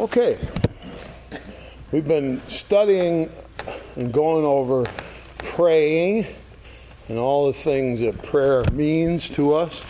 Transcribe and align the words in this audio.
Okay. 0.00 0.38
We've 1.92 2.08
been 2.08 2.40
studying 2.48 3.28
and 3.96 4.10
going 4.10 4.46
over 4.46 4.86
praying 5.36 6.24
and 7.10 7.18
all 7.18 7.48
the 7.48 7.52
things 7.52 8.00
that 8.00 8.22
prayer 8.22 8.64
means 8.72 9.28
to 9.30 9.52
us. 9.52 9.84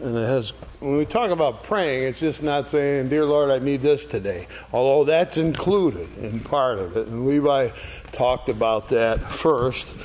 And 0.00 0.16
it 0.16 0.24
has 0.24 0.52
when 0.78 0.96
we 0.98 1.04
talk 1.04 1.32
about 1.32 1.64
praying, 1.64 2.04
it's 2.04 2.20
just 2.20 2.44
not 2.44 2.70
saying, 2.70 3.08
Dear 3.08 3.24
Lord, 3.24 3.50
I 3.50 3.58
need 3.58 3.82
this 3.82 4.06
today. 4.06 4.46
Although 4.72 5.02
that's 5.02 5.36
included 5.36 6.16
in 6.18 6.38
part 6.38 6.78
of 6.78 6.96
it. 6.96 7.08
And 7.08 7.26
Levi 7.26 7.70
talked 8.12 8.48
about 8.48 8.88
that 8.90 9.20
first. 9.20 9.96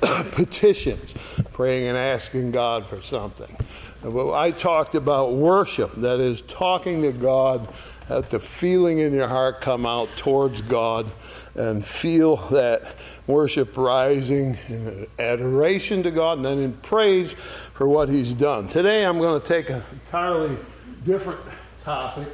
Petitions, 0.30 1.14
praying 1.52 1.88
and 1.88 1.96
asking 1.96 2.52
God 2.52 2.86
for 2.86 3.02
something. 3.02 3.56
I 4.04 4.52
talked 4.52 4.94
about 4.94 5.32
worship, 5.32 5.92
that 5.96 6.20
is, 6.20 6.42
talking 6.42 7.02
to 7.02 7.10
God 7.10 7.68
let 8.08 8.30
the 8.30 8.38
feeling 8.38 8.98
in 8.98 9.12
your 9.12 9.28
heart 9.28 9.60
come 9.60 9.84
out 9.84 10.08
towards 10.16 10.62
God 10.62 11.06
and 11.54 11.84
feel 11.84 12.36
that 12.48 12.94
worship 13.26 13.76
rising 13.76 14.56
in 14.68 15.06
adoration 15.18 16.02
to 16.04 16.10
God 16.10 16.38
and 16.38 16.46
then 16.46 16.58
in 16.58 16.72
praise 16.74 17.32
for 17.32 17.88
what 17.88 18.08
He's 18.08 18.32
done. 18.32 18.68
Today 18.68 19.04
I'm 19.04 19.18
going 19.18 19.40
to 19.40 19.46
take 19.46 19.70
an 19.70 19.82
entirely 19.92 20.56
different 21.04 21.40
topic 21.82 22.28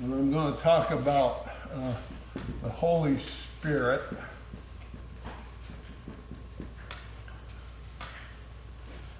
and 0.00 0.12
I'm 0.12 0.32
going 0.32 0.54
to 0.54 0.60
talk 0.60 0.90
about 0.90 1.48
uh, 1.72 1.92
the 2.62 2.68
Holy 2.68 3.18
Spirit. 3.18 4.02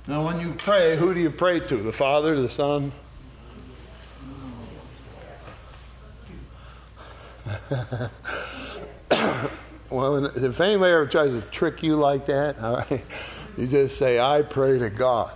Now, 0.07 0.25
when 0.25 0.41
you 0.41 0.55
pray, 0.55 0.97
who 0.97 1.13
do 1.13 1.21
you 1.21 1.31
pray 1.31 1.61
to? 1.61 1.77
The 1.77 1.93
Father, 1.93 2.41
the 2.41 2.49
Son, 2.49 2.93
well, 9.91 10.25
if 10.25 10.61
anybody 10.61 10.93
ever 10.93 11.07
tries 11.07 11.31
to 11.31 11.43
trick 11.51 11.83
you 11.83 11.97
like 11.97 12.25
that, 12.27 12.59
all 12.61 12.77
right, 12.77 13.05
you 13.59 13.67
just 13.67 13.99
say, 13.99 14.19
I 14.19 14.43
pray 14.43 14.79
to 14.79 14.89
God. 14.89 15.33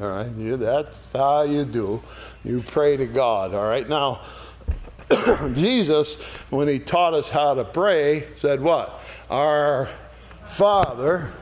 All 0.00 0.08
right, 0.08 0.30
you, 0.32 0.56
that's 0.56 1.12
how 1.12 1.42
you 1.42 1.64
do. 1.64 2.02
You 2.42 2.62
pray 2.62 2.96
to 2.96 3.06
God. 3.06 3.54
All 3.54 3.66
right, 3.66 3.86
now, 3.88 4.22
Jesus, 5.54 6.16
when 6.50 6.68
he 6.68 6.78
taught 6.78 7.12
us 7.12 7.28
how 7.28 7.54
to 7.54 7.64
pray, 7.64 8.28
said 8.38 8.62
what? 8.62 8.98
Our 9.28 9.90
Father 10.46 11.32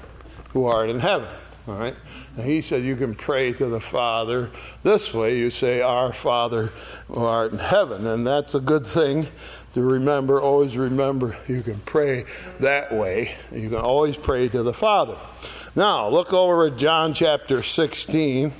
who 0.50 0.66
art 0.66 0.90
in 0.90 0.98
heaven. 0.98 1.28
All 1.68 1.76
right? 1.76 1.94
And 2.36 2.44
he 2.44 2.60
said 2.60 2.82
you 2.82 2.96
can 2.96 3.14
pray 3.14 3.52
to 3.52 3.66
the 3.66 3.80
Father 3.80 4.50
this 4.82 5.14
way. 5.14 5.38
You 5.38 5.50
say, 5.50 5.80
Our 5.80 6.12
Father 6.12 6.72
who 7.06 7.24
art 7.24 7.52
in 7.52 7.58
heaven. 7.58 8.06
And 8.06 8.26
that's 8.26 8.54
a 8.54 8.60
good 8.60 8.84
thing 8.84 9.28
to 9.74 9.82
remember. 9.82 10.40
Always 10.40 10.76
remember 10.76 11.36
you 11.48 11.62
can 11.62 11.78
pray 11.80 12.24
that 12.60 12.92
way. 12.92 13.34
You 13.50 13.68
can 13.70 13.78
always 13.78 14.16
pray 14.16 14.48
to 14.48 14.62
the 14.62 14.72
Father. 14.74 15.16
Now, 15.74 16.08
look 16.08 16.32
over 16.32 16.66
at 16.66 16.76
John 16.76 17.14
chapter 17.14 17.62
16. 17.62 18.52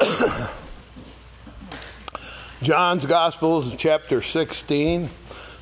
John's 2.62 3.06
Gospel 3.06 3.58
is 3.58 3.74
chapter 3.76 4.22
16. 4.22 5.08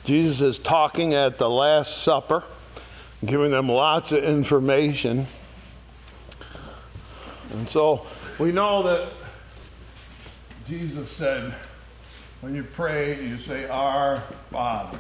Jesus 0.05 0.43
is 0.43 0.59
talking 0.59 1.15
at 1.15 1.39
the 1.39 1.49
Last 1.49 1.99
Supper, 1.99 2.45
giving 3.25 3.51
them 3.53 3.71
lots 3.71 4.13
of 4.13 4.23
information. 4.23 5.27
And 7.53 7.69
so 7.69 8.07
we 8.39 8.53
know 8.53 8.83
that 8.85 9.09
Jesus 10.67 11.11
said, 11.11 11.53
when 12.41 12.55
you 12.55 12.63
pray, 12.63 13.21
you 13.23 13.39
say, 13.39 13.69
Our 13.69 14.21
Father. 14.51 14.99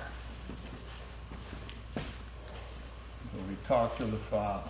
So 1.94 2.02
we 3.48 3.56
talk 3.66 3.96
to 3.98 4.04
the 4.04 4.16
Father. 4.16 4.68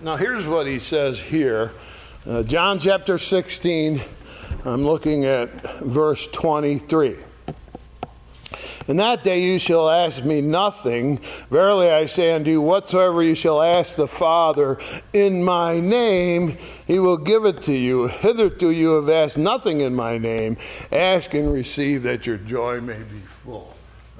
Now, 0.00 0.16
here's 0.16 0.46
what 0.46 0.66
he 0.66 0.78
says 0.78 1.20
here 1.20 1.72
uh, 2.24 2.42
John 2.44 2.78
chapter 2.78 3.18
16, 3.18 4.00
I'm 4.64 4.84
looking 4.84 5.24
at 5.24 5.80
verse 5.80 6.26
23. 6.28 7.16
In 8.88 8.96
that 8.96 9.22
day 9.22 9.42
you 9.42 9.58
shall 9.58 9.88
ask 9.88 10.24
me 10.24 10.40
nothing. 10.40 11.18
Verily 11.50 11.90
I 11.90 12.06
say 12.06 12.32
unto 12.32 12.50
you, 12.50 12.60
whatsoever 12.60 13.22
you 13.22 13.34
shall 13.34 13.62
ask 13.62 13.96
the 13.96 14.08
Father 14.08 14.78
in 15.12 15.44
my 15.44 15.80
name, 15.80 16.56
he 16.86 16.98
will 16.98 17.16
give 17.16 17.44
it 17.44 17.62
to 17.62 17.74
you. 17.74 18.08
Hitherto 18.08 18.70
you 18.70 18.90
have 18.92 19.08
asked 19.08 19.38
nothing 19.38 19.80
in 19.80 19.94
my 19.94 20.18
name. 20.18 20.56
Ask 20.90 21.34
and 21.34 21.52
receive 21.52 22.02
that 22.02 22.26
your 22.26 22.38
joy 22.38 22.80
may 22.80 23.02
be 23.02 23.20
full. 23.44 23.74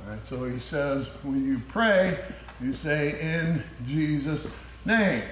All 0.05 0.11
right, 0.11 0.19
so 0.28 0.45
he 0.45 0.59
says, 0.61 1.06
when 1.22 1.47
you 1.47 1.61
pray, 1.69 2.19
you 2.61 2.75
say, 2.75 3.21
in 3.21 3.62
Jesus' 3.87 4.47
name. 4.84 5.22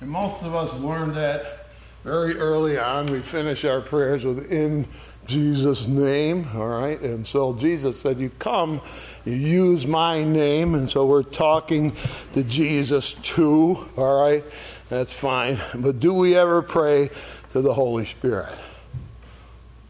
And 0.00 0.10
most 0.10 0.42
of 0.42 0.54
us 0.54 0.72
learned 0.80 1.16
that 1.16 1.68
very 2.04 2.36
early 2.36 2.78
on. 2.78 3.06
We 3.06 3.20
finish 3.20 3.64
our 3.64 3.80
prayers 3.80 4.24
with 4.24 4.50
in 4.50 4.86
Jesus' 5.26 5.86
name, 5.86 6.46
all 6.54 6.68
right? 6.68 7.00
And 7.00 7.26
so 7.26 7.54
Jesus 7.54 8.00
said, 8.00 8.18
You 8.18 8.30
come, 8.38 8.80
you 9.24 9.34
use 9.34 9.86
my 9.86 10.24
name, 10.24 10.74
and 10.74 10.90
so 10.90 11.06
we're 11.06 11.22
talking 11.22 11.92
to 12.32 12.42
Jesus 12.42 13.14
too, 13.14 13.88
all 13.96 14.20
right? 14.20 14.44
That's 14.88 15.12
fine. 15.12 15.58
But 15.74 16.00
do 16.00 16.12
we 16.12 16.36
ever 16.36 16.60
pray 16.60 17.10
to 17.50 17.62
the 17.62 17.72
Holy 17.72 18.04
Spirit? 18.04 18.58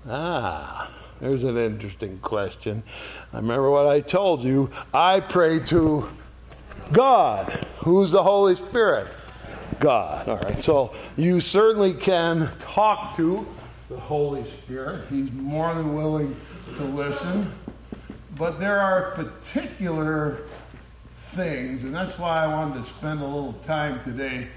Ah, 0.06 0.92
there's 1.20 1.44
an 1.44 1.56
interesting 1.56 2.18
question. 2.18 2.82
I 3.32 3.36
remember 3.36 3.70
what 3.70 3.86
I 3.86 4.00
told 4.00 4.42
you. 4.42 4.70
I 4.92 5.20
pray 5.20 5.60
to 5.66 6.08
God. 6.92 7.48
Who's 7.78 8.12
the 8.12 8.22
Holy 8.22 8.54
Spirit? 8.54 9.08
God. 9.78 10.28
All 10.28 10.38
right. 10.38 10.58
So 10.58 10.92
you 11.16 11.40
certainly 11.40 11.94
can 11.94 12.50
talk 12.58 13.16
to 13.16 13.46
the 13.88 13.98
Holy 13.98 14.44
Spirit. 14.44 15.06
He's 15.10 15.30
more 15.32 15.74
than 15.74 15.94
willing 15.94 16.34
to 16.76 16.84
listen. 16.84 17.52
But 18.36 18.58
there 18.58 18.80
are 18.80 19.10
particular 19.10 20.42
things, 21.32 21.84
and 21.84 21.94
that's 21.94 22.18
why 22.18 22.44
I 22.44 22.46
wanted 22.46 22.84
to 22.84 22.90
spend 22.90 23.20
a 23.20 23.26
little 23.26 23.54
time 23.66 24.02
today 24.04 24.48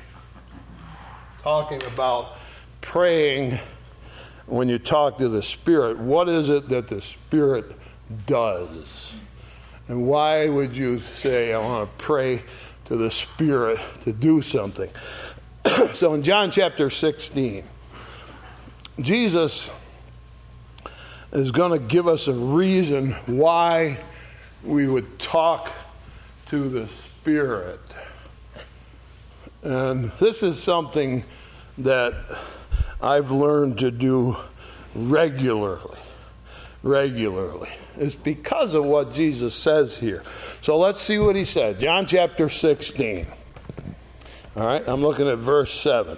talking 1.42 1.84
about 1.84 2.38
praying 2.82 3.60
when 4.46 4.70
you 4.70 4.80
talk 4.80 5.18
to 5.18 5.30
the 5.30 5.42
Spirit. 5.42 5.98
What 5.98 6.30
is 6.30 6.50
it 6.50 6.70
that 6.70 6.88
the 6.88 7.02
Spirit 7.02 7.66
does? 8.26 9.16
And 9.88 10.08
why 10.08 10.50
would 10.50 10.76
you 10.76 11.00
say, 11.00 11.54
I 11.54 11.60
want 11.60 11.90
to 11.90 12.04
pray 12.04 12.44
to 12.86 12.96
the 12.96 13.12
Spirit 13.12 13.80
to 14.02 14.14
do 14.14 14.42
something? 14.42 14.90
so 15.94 16.14
in 16.14 16.24
John 16.24 16.52
chapter 16.52 16.90
16, 16.90 17.64
Jesus 19.00 19.70
is 21.34 21.52
going 21.52 21.72
to 21.72 21.86
give 21.86 22.08
us 22.08 22.28
a 22.28 22.34
reason 22.34 23.12
why 23.26 24.00
we 24.64 24.88
would 24.88 25.20
talk 25.20 25.72
to 26.48 26.70
the 26.70 26.88
Spirit. 26.88 27.82
And 29.64 30.06
this 30.06 30.44
is 30.44 30.62
something 30.62 31.26
that 31.80 32.14
I've 33.02 33.32
learned 33.32 33.80
to 33.80 33.92
do 33.92 34.38
regularly. 34.96 35.98
Regularly. 36.82 37.70
It's 37.98 38.16
because 38.16 38.76
of 38.76 38.86
what 38.86 39.12
Jesus 39.12 39.56
says 39.56 39.98
here. 39.98 40.24
So 40.62 40.78
let's 40.78 41.02
see 41.02 41.20
what 41.20 41.36
he 41.36 41.44
said. 41.44 41.80
John 41.80 42.06
chapter 42.06 42.48
16. 42.48 43.28
All 44.56 44.64
right, 44.64 44.84
I'm 44.88 45.02
looking 45.02 45.28
at 45.28 45.40
verse 45.40 45.74
7. 45.74 46.18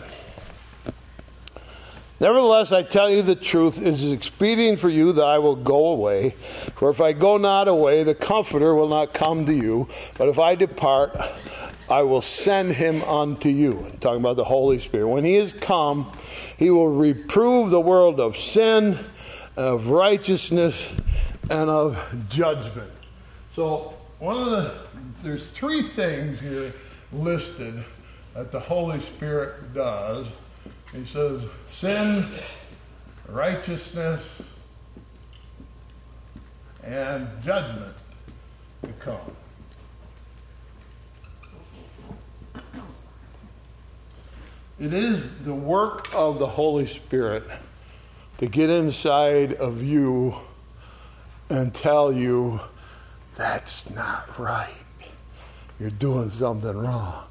Nevertheless, 2.19 2.71
I 2.71 2.81
tell 2.81 3.11
you 3.11 3.21
the 3.21 3.35
truth, 3.35 3.77
it 3.77 3.87
is 3.87 4.11
expedient 4.11 4.79
for 4.79 4.89
you 4.89 5.13
that 5.13 5.23
I 5.23 5.37
will 5.37 5.55
go 5.55 5.89
away. 5.89 6.31
For 6.31 6.89
if 6.89 6.99
I 6.99 7.13
go 7.13 7.37
not 7.37 7.67
away, 7.67 8.03
the 8.03 8.15
Comforter 8.15 8.73
will 8.73 8.87
not 8.87 9.13
come 9.13 9.45
to 9.45 9.53
you. 9.53 9.87
But 10.17 10.27
if 10.27 10.39
I 10.39 10.55
depart, 10.55 11.15
I 11.89 12.01
will 12.01 12.23
send 12.23 12.73
him 12.73 13.03
unto 13.03 13.49
you. 13.49 13.85
I'm 13.85 13.97
talking 13.99 14.19
about 14.19 14.35
the 14.35 14.43
Holy 14.45 14.79
Spirit. 14.79 15.07
When 15.07 15.23
he 15.23 15.35
is 15.35 15.53
come, 15.53 16.11
he 16.57 16.71
will 16.71 16.89
reprove 16.89 17.69
the 17.69 17.79
world 17.79 18.19
of 18.19 18.35
sin, 18.35 18.97
of 19.55 19.87
righteousness, 19.87 20.93
and 21.51 21.69
of 21.69 22.03
judgment. 22.29 22.91
So, 23.55 23.93
one 24.19 24.37
of 24.37 24.51
the, 24.51 24.73
there's 25.23 25.47
three 25.51 25.83
things 25.83 26.39
here 26.39 26.73
listed 27.13 27.85
that 28.33 28.51
the 28.51 28.59
Holy 28.59 28.99
Spirit 29.01 29.73
does. 29.75 30.27
He 30.93 31.05
says, 31.05 31.41
sin, 31.69 32.25
righteousness, 33.27 34.23
and 36.83 37.27
judgment 37.43 37.95
to 38.83 38.91
come. 38.93 39.35
It 44.79 44.93
is 44.93 45.39
the 45.39 45.53
work 45.53 46.07
of 46.13 46.39
the 46.39 46.47
Holy 46.47 46.85
Spirit 46.85 47.43
to 48.37 48.47
get 48.47 48.69
inside 48.69 49.53
of 49.53 49.81
you 49.81 50.35
and 51.49 51.73
tell 51.73 52.13
you 52.13 52.59
that's 53.35 53.89
not 53.89 54.37
right. 54.39 54.73
You're 55.79 55.89
doing 55.89 56.29
something 56.29 56.77
wrong. 56.77 57.23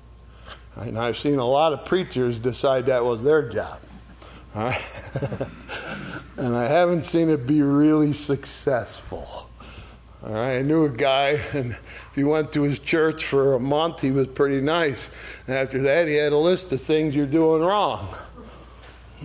And 0.77 0.99
I've 0.99 1.17
seen 1.17 1.39
a 1.39 1.47
lot 1.47 1.73
of 1.73 1.85
preachers 1.85 2.39
decide 2.39 2.87
that 2.87 3.05
was 3.05 3.23
their 3.23 3.49
job. 3.49 3.81
and 4.55 6.57
I 6.57 6.65
haven't 6.65 7.05
seen 7.05 7.29
it 7.29 7.47
be 7.47 7.63
really 7.63 8.13
successful. 8.13 9.51
All 10.23 10.33
right, 10.33 10.59
I 10.59 10.63
knew 10.63 10.87
a 10.87 10.91
guy, 10.91 11.41
and 11.53 11.73
if 11.73 12.13
you 12.17 12.29
went 12.29 12.53
to 12.55 12.63
his 12.63 12.79
church 12.79 13.27
for 13.27 13.55
a 13.55 13.61
month, 13.61 14.01
he 14.01 14.11
was 14.11 14.29
pretty 14.29 14.61
nice. 14.61 15.11
And 15.47 15.57
after 15.57 15.83
that, 15.83 16.09
he 16.09 16.15
had 16.15 16.33
a 16.33 16.39
list 16.39 16.73
of 16.73 16.81
things 16.81 17.15
you're 17.15 17.27
doing 17.27 17.63
wrong. 17.63 18.15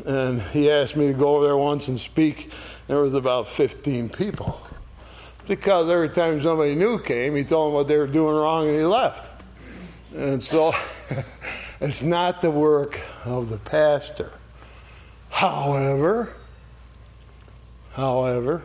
And 0.06 0.42
he 0.42 0.70
asked 0.70 0.96
me 0.96 1.08
to 1.08 1.14
go 1.14 1.38
over 1.38 1.46
there 1.46 1.58
once 1.58 1.88
and 1.88 2.00
speak. 2.00 2.52
There 2.88 3.00
was 3.00 3.14
about 3.14 3.48
15 3.48 4.10
people. 4.10 4.62
Because 5.48 5.90
every 5.90 6.10
time 6.10 6.42
somebody 6.42 6.76
new 6.76 7.00
came, 7.00 7.36
he 7.36 7.44
told 7.44 7.70
them 7.70 7.74
what 7.74 7.88
they 7.88 7.98
were 7.98 8.08
doing 8.08 8.36
wrong 8.36 8.68
and 8.68 8.76
he 8.76 8.84
left. 8.84 9.31
And 10.16 10.44
so 10.44 10.74
it's 11.82 12.02
not 12.02 12.42
the 12.42 12.52
work 12.52 13.00
of 13.26 13.50
the 13.50 13.58
pastor. 13.58 14.32
However, 15.30 16.34
however, 17.94 18.64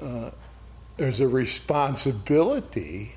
uh, 0.00 0.30
there's 0.96 1.20
a 1.20 1.28
responsibility 1.28 3.12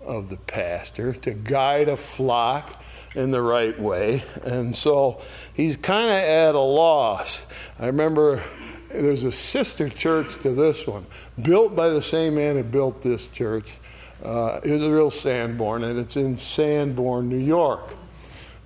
of 0.00 0.30
the 0.30 0.36
pastor 0.36 1.12
to 1.12 1.32
guide 1.32 1.88
a 1.88 1.96
flock 1.96 2.82
in 3.14 3.30
the 3.30 3.42
right 3.42 3.78
way. 3.78 4.22
And 4.44 4.76
so 4.76 5.20
he's 5.54 5.76
kind 5.76 6.06
of 6.06 6.16
at 6.16 6.54
a 6.54 6.60
loss. 6.60 7.44
I 7.78 7.86
remember 7.86 8.42
there's 8.88 9.24
a 9.24 9.32
sister 9.32 9.88
church 9.88 10.40
to 10.42 10.50
this 10.52 10.86
one, 10.86 11.06
built 11.40 11.74
by 11.74 11.88
the 11.88 12.02
same 12.02 12.36
man 12.36 12.56
who 12.56 12.62
built 12.62 13.02
this 13.02 13.26
church. 13.26 13.74
Uh, 14.22 14.60
Israel 14.64 15.10
Sanborn, 15.10 15.84
and 15.84 15.98
it's 15.98 16.16
in 16.16 16.36
Sanborn, 16.36 17.28
New 17.28 17.36
York. 17.36 17.94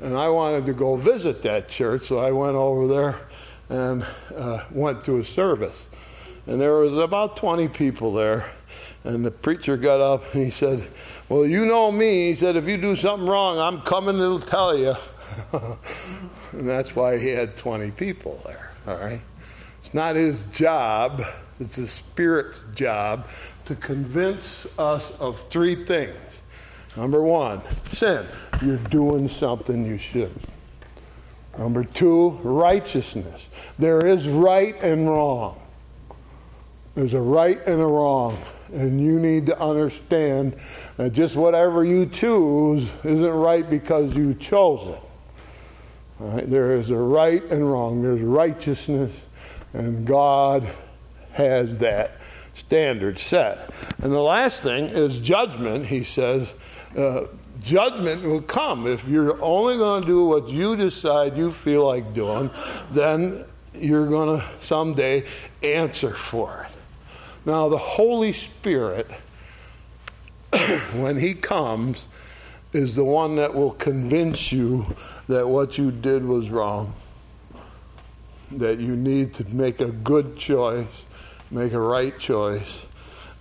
And 0.01 0.17
I 0.17 0.29
wanted 0.29 0.65
to 0.67 0.73
go 0.73 0.97
visit 0.97 1.43
that 1.43 1.69
church, 1.69 2.05
so 2.05 2.19
I 2.19 2.31
went 2.31 2.57
over 2.57 2.87
there 2.87 3.21
and 3.69 4.07
uh, 4.35 4.65
went 4.71 5.05
to 5.05 5.19
a 5.19 5.25
service. 5.25 5.87
And 6.47 6.61
there 6.61 6.75
was 6.75 6.97
about 6.97 7.37
20 7.37 7.69
people 7.69 8.13
there. 8.13 8.51
And 9.05 9.25
the 9.25 9.31
preacher 9.31 9.77
got 9.77 10.01
up 10.01 10.35
and 10.35 10.45
he 10.45 10.51
said, 10.51 10.87
Well, 11.29 11.47
you 11.47 11.65
know 11.65 11.91
me. 11.91 12.29
He 12.29 12.35
said, 12.35 12.57
If 12.57 12.67
you 12.67 12.77
do 12.77 12.97
something 12.97 13.29
wrong, 13.29 13.59
I'm 13.59 13.83
coming 13.83 14.17
to 14.17 14.45
tell 14.47 14.77
you. 14.77 14.95
and 16.53 16.69
that's 16.69 16.95
why 16.95 17.19
he 17.19 17.29
had 17.29 17.57
20 17.57 17.93
people 17.93 18.41
there. 18.45 18.71
All 18.87 18.99
right? 19.01 19.21
It's 19.79 19.95
not 19.95 20.17
his 20.17 20.43
job, 20.45 21.23
it's 21.59 21.77
the 21.77 21.89
Spirit's 21.89 22.63
job 22.75 23.27
to 23.71 23.77
convince 23.77 24.67
us 24.81 25.17
of 25.21 25.39
three 25.49 25.77
things. 25.85 26.17
Number 26.97 27.23
one, 27.23 27.63
sin. 27.93 28.27
You're 28.61 28.79
doing 28.79 29.29
something 29.29 29.87
you 29.87 29.97
shouldn't. 29.97 30.45
Number 31.57 31.85
two, 31.85 32.31
righteousness. 32.43 33.49
There 33.79 34.05
is 34.05 34.29
right 34.29 34.75
and 34.83 35.09
wrong. 35.09 35.61
There's 36.97 37.15
a 37.15 37.21
right 37.21 37.65
and 37.65 37.81
a 37.81 37.87
wrong. 37.87 38.39
And 38.73 39.01
you 39.01 39.21
need 39.21 39.47
to 39.47 39.61
understand 39.61 40.57
that 40.97 41.13
just 41.13 41.37
whatever 41.37 41.85
you 41.85 42.07
choose 42.07 42.93
isn't 43.05 43.35
right 43.35 43.71
because 43.71 44.17
you 44.17 44.35
chose 44.35 44.99
it. 46.19 46.51
There 46.51 46.75
is 46.75 46.91
a 46.91 46.99
right 46.99 47.45
and 47.53 47.71
wrong. 47.71 48.03
There's 48.03 48.21
righteousness, 48.21 49.29
and 49.73 50.05
God 50.05 50.69
has 51.35 51.79
that 51.79 52.17
standard 52.61 53.19
set. 53.19 53.71
And 54.03 54.13
the 54.13 54.21
last 54.21 54.63
thing 54.63 54.87
is 54.87 55.19
judgment. 55.19 55.87
He 55.87 56.05
says, 56.05 56.55
uh, 56.97 57.23
judgment 57.63 58.23
will 58.23 58.43
come. 58.43 58.87
If 58.87 59.07
you're 59.09 59.43
only 59.43 59.77
going 59.77 60.03
to 60.03 60.07
do 60.07 60.25
what 60.25 60.49
you 60.49 60.77
decide 60.77 61.37
you 61.37 61.51
feel 61.51 61.87
like 61.87 62.13
doing, 62.15 62.51
then 62.93 63.45
you're 63.75 64.07
going 64.07 64.41
to 64.41 64.47
someday 64.61 65.25
answer 65.63 66.15
for 66.15 66.69
it. 66.69 66.77
Now, 67.47 67.69
the 67.69 67.79
Holy 67.79 68.33
Spirit, 68.33 69.11
when 70.95 71.19
He 71.19 71.35
comes, 71.35 72.07
is 72.73 72.95
the 72.95 73.05
one 73.05 73.37
that 73.37 73.55
will 73.55 73.73
convince 73.73 74.53
you 74.53 74.95
that 75.29 75.49
what 75.49 75.79
you 75.79 75.91
did 75.91 76.25
was 76.25 76.51
wrong, 76.51 76.93
that 78.53 78.79
you 78.79 78.95
need 78.95 79.35
to 79.35 79.45
make 79.49 79.81
a 79.81 79.91
good 79.91 80.37
choice, 80.37 81.05
make 81.51 81.73
a 81.73 81.81
right 81.81 82.19
choice, 82.19 82.87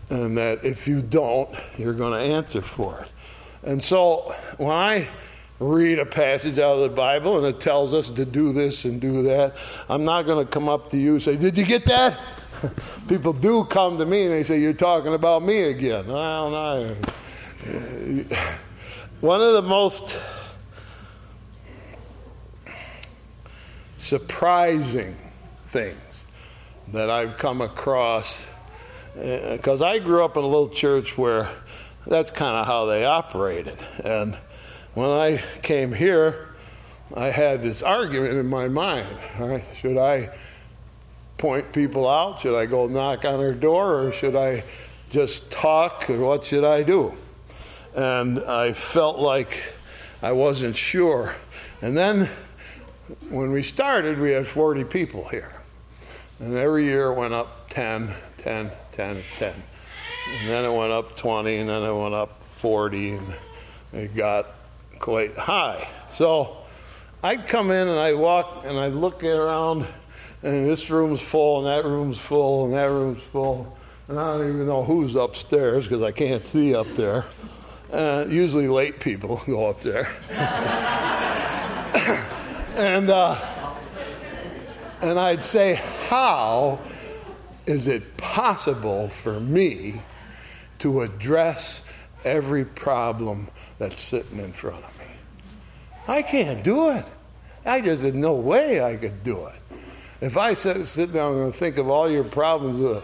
and 0.09 0.37
that 0.37 0.63
if 0.63 0.87
you 0.87 1.01
don't, 1.01 1.49
you're 1.77 1.93
going 1.93 2.13
to 2.13 2.35
answer 2.35 2.61
for 2.61 3.01
it. 3.01 3.09
And 3.63 3.83
so 3.83 4.33
when 4.57 4.71
I 4.71 5.07
read 5.59 5.99
a 5.99 6.05
passage 6.05 6.57
out 6.57 6.79
of 6.79 6.89
the 6.89 6.95
Bible 6.95 7.37
and 7.37 7.45
it 7.45 7.59
tells 7.59 7.93
us 7.93 8.09
to 8.09 8.25
do 8.25 8.53
this 8.53 8.85
and 8.85 9.01
do 9.01 9.23
that, 9.23 9.57
I'm 9.89 10.03
not 10.03 10.23
going 10.23 10.45
to 10.45 10.51
come 10.51 10.69
up 10.69 10.89
to 10.91 10.97
you 10.97 11.13
and 11.13 11.21
say, 11.21 11.35
Did 11.35 11.57
you 11.57 11.65
get 11.65 11.85
that? 11.85 12.17
people 13.07 13.33
do 13.33 13.63
come 13.65 13.97
to 13.97 14.05
me 14.05 14.23
and 14.23 14.33
they 14.33 14.43
say, 14.43 14.59
You're 14.59 14.73
talking 14.73 15.13
about 15.13 15.43
me 15.43 15.63
again. 15.63 16.07
Well, 16.07 16.49
no. 16.49 16.95
One 19.21 19.41
of 19.41 19.53
the 19.53 19.61
most 19.61 20.17
surprising 23.97 25.15
things 25.67 26.08
that 26.91 27.09
I've 27.09 27.37
come 27.37 27.61
across, 27.61 28.47
because 29.13 29.81
uh, 29.81 29.85
I 29.85 29.99
grew 29.99 30.23
up 30.23 30.37
in 30.37 30.43
a 30.43 30.47
little 30.47 30.69
church 30.69 31.17
where 31.17 31.49
that's 32.07 32.31
kind 32.31 32.55
of 32.57 32.65
how 32.65 32.85
they 32.85 33.05
operated. 33.05 33.77
And 34.03 34.35
when 34.95 35.09
I 35.09 35.43
came 35.61 35.93
here, 35.93 36.49
I 37.15 37.27
had 37.27 37.61
this 37.61 37.81
argument 37.81 38.33
in 38.33 38.47
my 38.47 38.67
mind. 38.67 39.17
Should 39.79 39.97
I 39.97 40.29
point 41.37 41.71
people 41.73 42.07
out? 42.07 42.41
Should 42.41 42.55
I 42.55 42.65
go 42.65 42.87
knock 42.87 43.25
on 43.25 43.39
their 43.39 43.53
door 43.53 43.99
or 44.01 44.11
should 44.11 44.35
I 44.35 44.63
just 45.09 45.51
talk? 45.51 46.05
What 46.09 46.45
should 46.45 46.63
I 46.63 46.83
do? 46.83 47.13
And 47.95 48.39
I 48.39 48.73
felt 48.73 49.19
like 49.19 49.63
I 50.21 50.31
wasn't 50.31 50.75
sure. 50.75 51.35
And 51.81 51.97
then 51.97 52.29
when 53.29 53.51
we 53.51 53.63
started, 53.63 54.19
we 54.19 54.31
had 54.31 54.47
40 54.47 54.83
people 54.85 55.27
here. 55.29 55.58
And 56.39 56.55
every 56.55 56.85
year 56.85 57.07
it 57.07 57.15
went 57.15 57.33
up 57.33 57.69
10, 57.69 58.09
10, 58.37 58.71
10, 58.93 59.23
10. 59.37 59.53
And 59.53 60.49
then 60.49 60.65
it 60.65 60.73
went 60.73 60.91
up 60.91 61.15
20, 61.15 61.57
and 61.57 61.69
then 61.69 61.83
it 61.83 61.93
went 61.93 62.13
up 62.13 62.43
40, 62.43 63.11
and 63.11 63.33
it 63.93 64.15
got 64.15 64.47
quite 64.99 65.37
high. 65.37 65.87
So 66.15 66.57
I'd 67.21 67.47
come 67.47 67.71
in 67.71 67.87
and 67.87 67.99
I'd 67.99 68.15
walk 68.15 68.65
and 68.65 68.79
I'd 68.79 68.93
look 68.93 69.23
around 69.23 69.85
and 70.41 70.65
this 70.65 70.89
room's 70.89 71.21
full, 71.21 71.59
and 71.59 71.67
that 71.67 71.89
room's 71.89 72.17
full, 72.17 72.65
and 72.65 72.73
that 72.73 72.85
room's 72.85 73.21
full. 73.21 73.77
And 74.07 74.17
I 74.17 74.37
don't 74.37 74.47
even 74.47 74.65
know 74.65 74.83
who's 74.83 75.15
upstairs 75.15 75.83
because 75.83 76.01
I 76.01 76.11
can't 76.11 76.45
see 76.45 76.73
up 76.73 76.87
there. 76.95 77.25
Uh, 77.91 78.25
usually 78.27 78.67
late 78.67 78.99
people 78.99 79.41
go 79.45 79.67
up 79.67 79.81
there. 79.81 80.15
and, 82.77 83.09
uh, 83.09 83.37
and 85.01 85.19
I'd 85.19 85.43
say, 85.43 85.81
How 86.09 86.79
is 87.67 87.85
it 87.85 88.17
possible 88.17 89.09
for 89.09 89.39
me 89.39 90.01
to 90.79 91.01
address 91.01 91.83
every 92.25 92.65
problem 92.65 93.47
that's 93.77 94.01
sitting 94.01 94.39
in 94.39 94.51
front 94.51 94.83
of 94.83 94.97
me? 94.97 95.05
I 96.07 96.23
can't 96.23 96.63
do 96.63 96.89
it. 96.89 97.05
I 97.63 97.81
just, 97.81 98.01
there's 98.01 98.15
no 98.15 98.33
way 98.33 98.81
I 98.83 98.95
could 98.95 99.21
do 99.21 99.45
it. 99.45 99.61
If 100.19 100.35
I 100.35 100.55
sit, 100.55 100.87
sit 100.87 101.13
down 101.13 101.37
and 101.37 101.53
think 101.53 101.77
of 101.77 101.89
all 101.89 102.09
your 102.09 102.23
problems, 102.23 102.79
uh, 102.79 103.03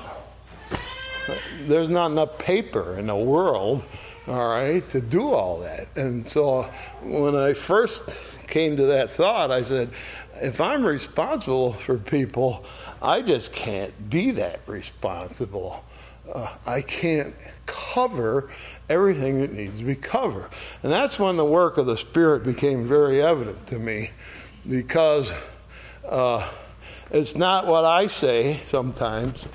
there's 1.67 1.89
not 1.89 2.09
enough 2.09 2.39
paper 2.39 2.97
in 2.97 3.05
the 3.05 3.15
world, 3.15 3.83
all 4.27 4.49
right, 4.49 4.89
to 4.89 4.99
do 4.99 5.31
all 5.31 5.59
that. 5.59 5.95
And 5.95 6.25
so 6.25 6.63
when 7.03 7.35
I 7.35 7.53
first 7.53 8.19
came 8.47 8.77
to 8.77 8.85
that 8.87 9.11
thought, 9.11 9.51
I 9.51 9.63
said, 9.63 9.91
if 10.41 10.59
I'm 10.61 10.85
responsible 10.85 11.73
for 11.73 11.97
people, 11.97 12.65
I 13.01 13.21
just 13.21 13.53
can't 13.53 14.09
be 14.09 14.31
that 14.31 14.59
responsible. 14.67 15.83
Uh, 16.31 16.55
I 16.65 16.81
can't 16.81 17.35
cover 17.65 18.49
everything 18.89 19.41
that 19.41 19.53
needs 19.53 19.77
to 19.79 19.85
be 19.85 19.95
covered. 19.95 20.49
And 20.83 20.91
that's 20.91 21.19
when 21.19 21.37
the 21.37 21.45
work 21.45 21.77
of 21.77 21.85
the 21.85 21.97
Spirit 21.97 22.43
became 22.43 22.87
very 22.87 23.21
evident 23.21 23.67
to 23.67 23.79
me 23.79 24.11
because. 24.67 25.31
Uh, 26.03 26.47
it's 27.11 27.35
not 27.35 27.67
what 27.67 27.85
I 27.85 28.07
say 28.07 28.59
sometimes. 28.65 29.45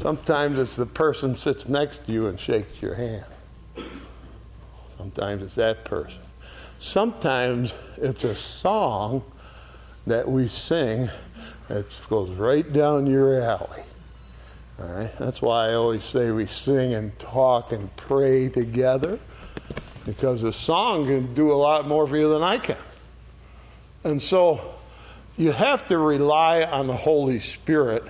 Sometimes 0.00 0.58
it's 0.58 0.76
the 0.76 0.86
person 0.86 1.34
sits 1.34 1.68
next 1.68 2.06
to 2.06 2.12
you 2.12 2.26
and 2.26 2.38
shakes 2.38 2.80
your 2.80 2.94
hand. 2.94 3.26
Sometimes 4.96 5.42
it's 5.42 5.56
that 5.56 5.84
person. 5.84 6.20
Sometimes 6.80 7.76
it's 7.98 8.24
a 8.24 8.34
song 8.34 9.22
that 10.06 10.26
we 10.26 10.48
sing 10.48 11.10
that 11.68 11.86
goes 12.08 12.30
right 12.30 12.72
down 12.72 13.06
your 13.06 13.38
alley. 13.38 13.82
All 14.80 14.88
right? 14.88 15.14
That's 15.18 15.42
why 15.42 15.68
I 15.68 15.74
always 15.74 16.02
say 16.02 16.30
we 16.30 16.46
sing 16.46 16.94
and 16.94 17.16
talk 17.18 17.72
and 17.72 17.94
pray 17.96 18.48
together 18.48 19.18
because 20.06 20.42
a 20.42 20.54
song 20.54 21.04
can 21.04 21.34
do 21.34 21.52
a 21.52 21.54
lot 21.54 21.86
more 21.86 22.06
for 22.06 22.16
you 22.16 22.30
than 22.30 22.42
I 22.42 22.56
can. 22.56 22.78
And 24.02 24.20
so 24.20 24.76
you 25.36 25.52
have 25.52 25.86
to 25.88 25.98
rely 25.98 26.62
on 26.62 26.86
the 26.86 26.96
Holy 26.96 27.40
Spirit 27.40 28.04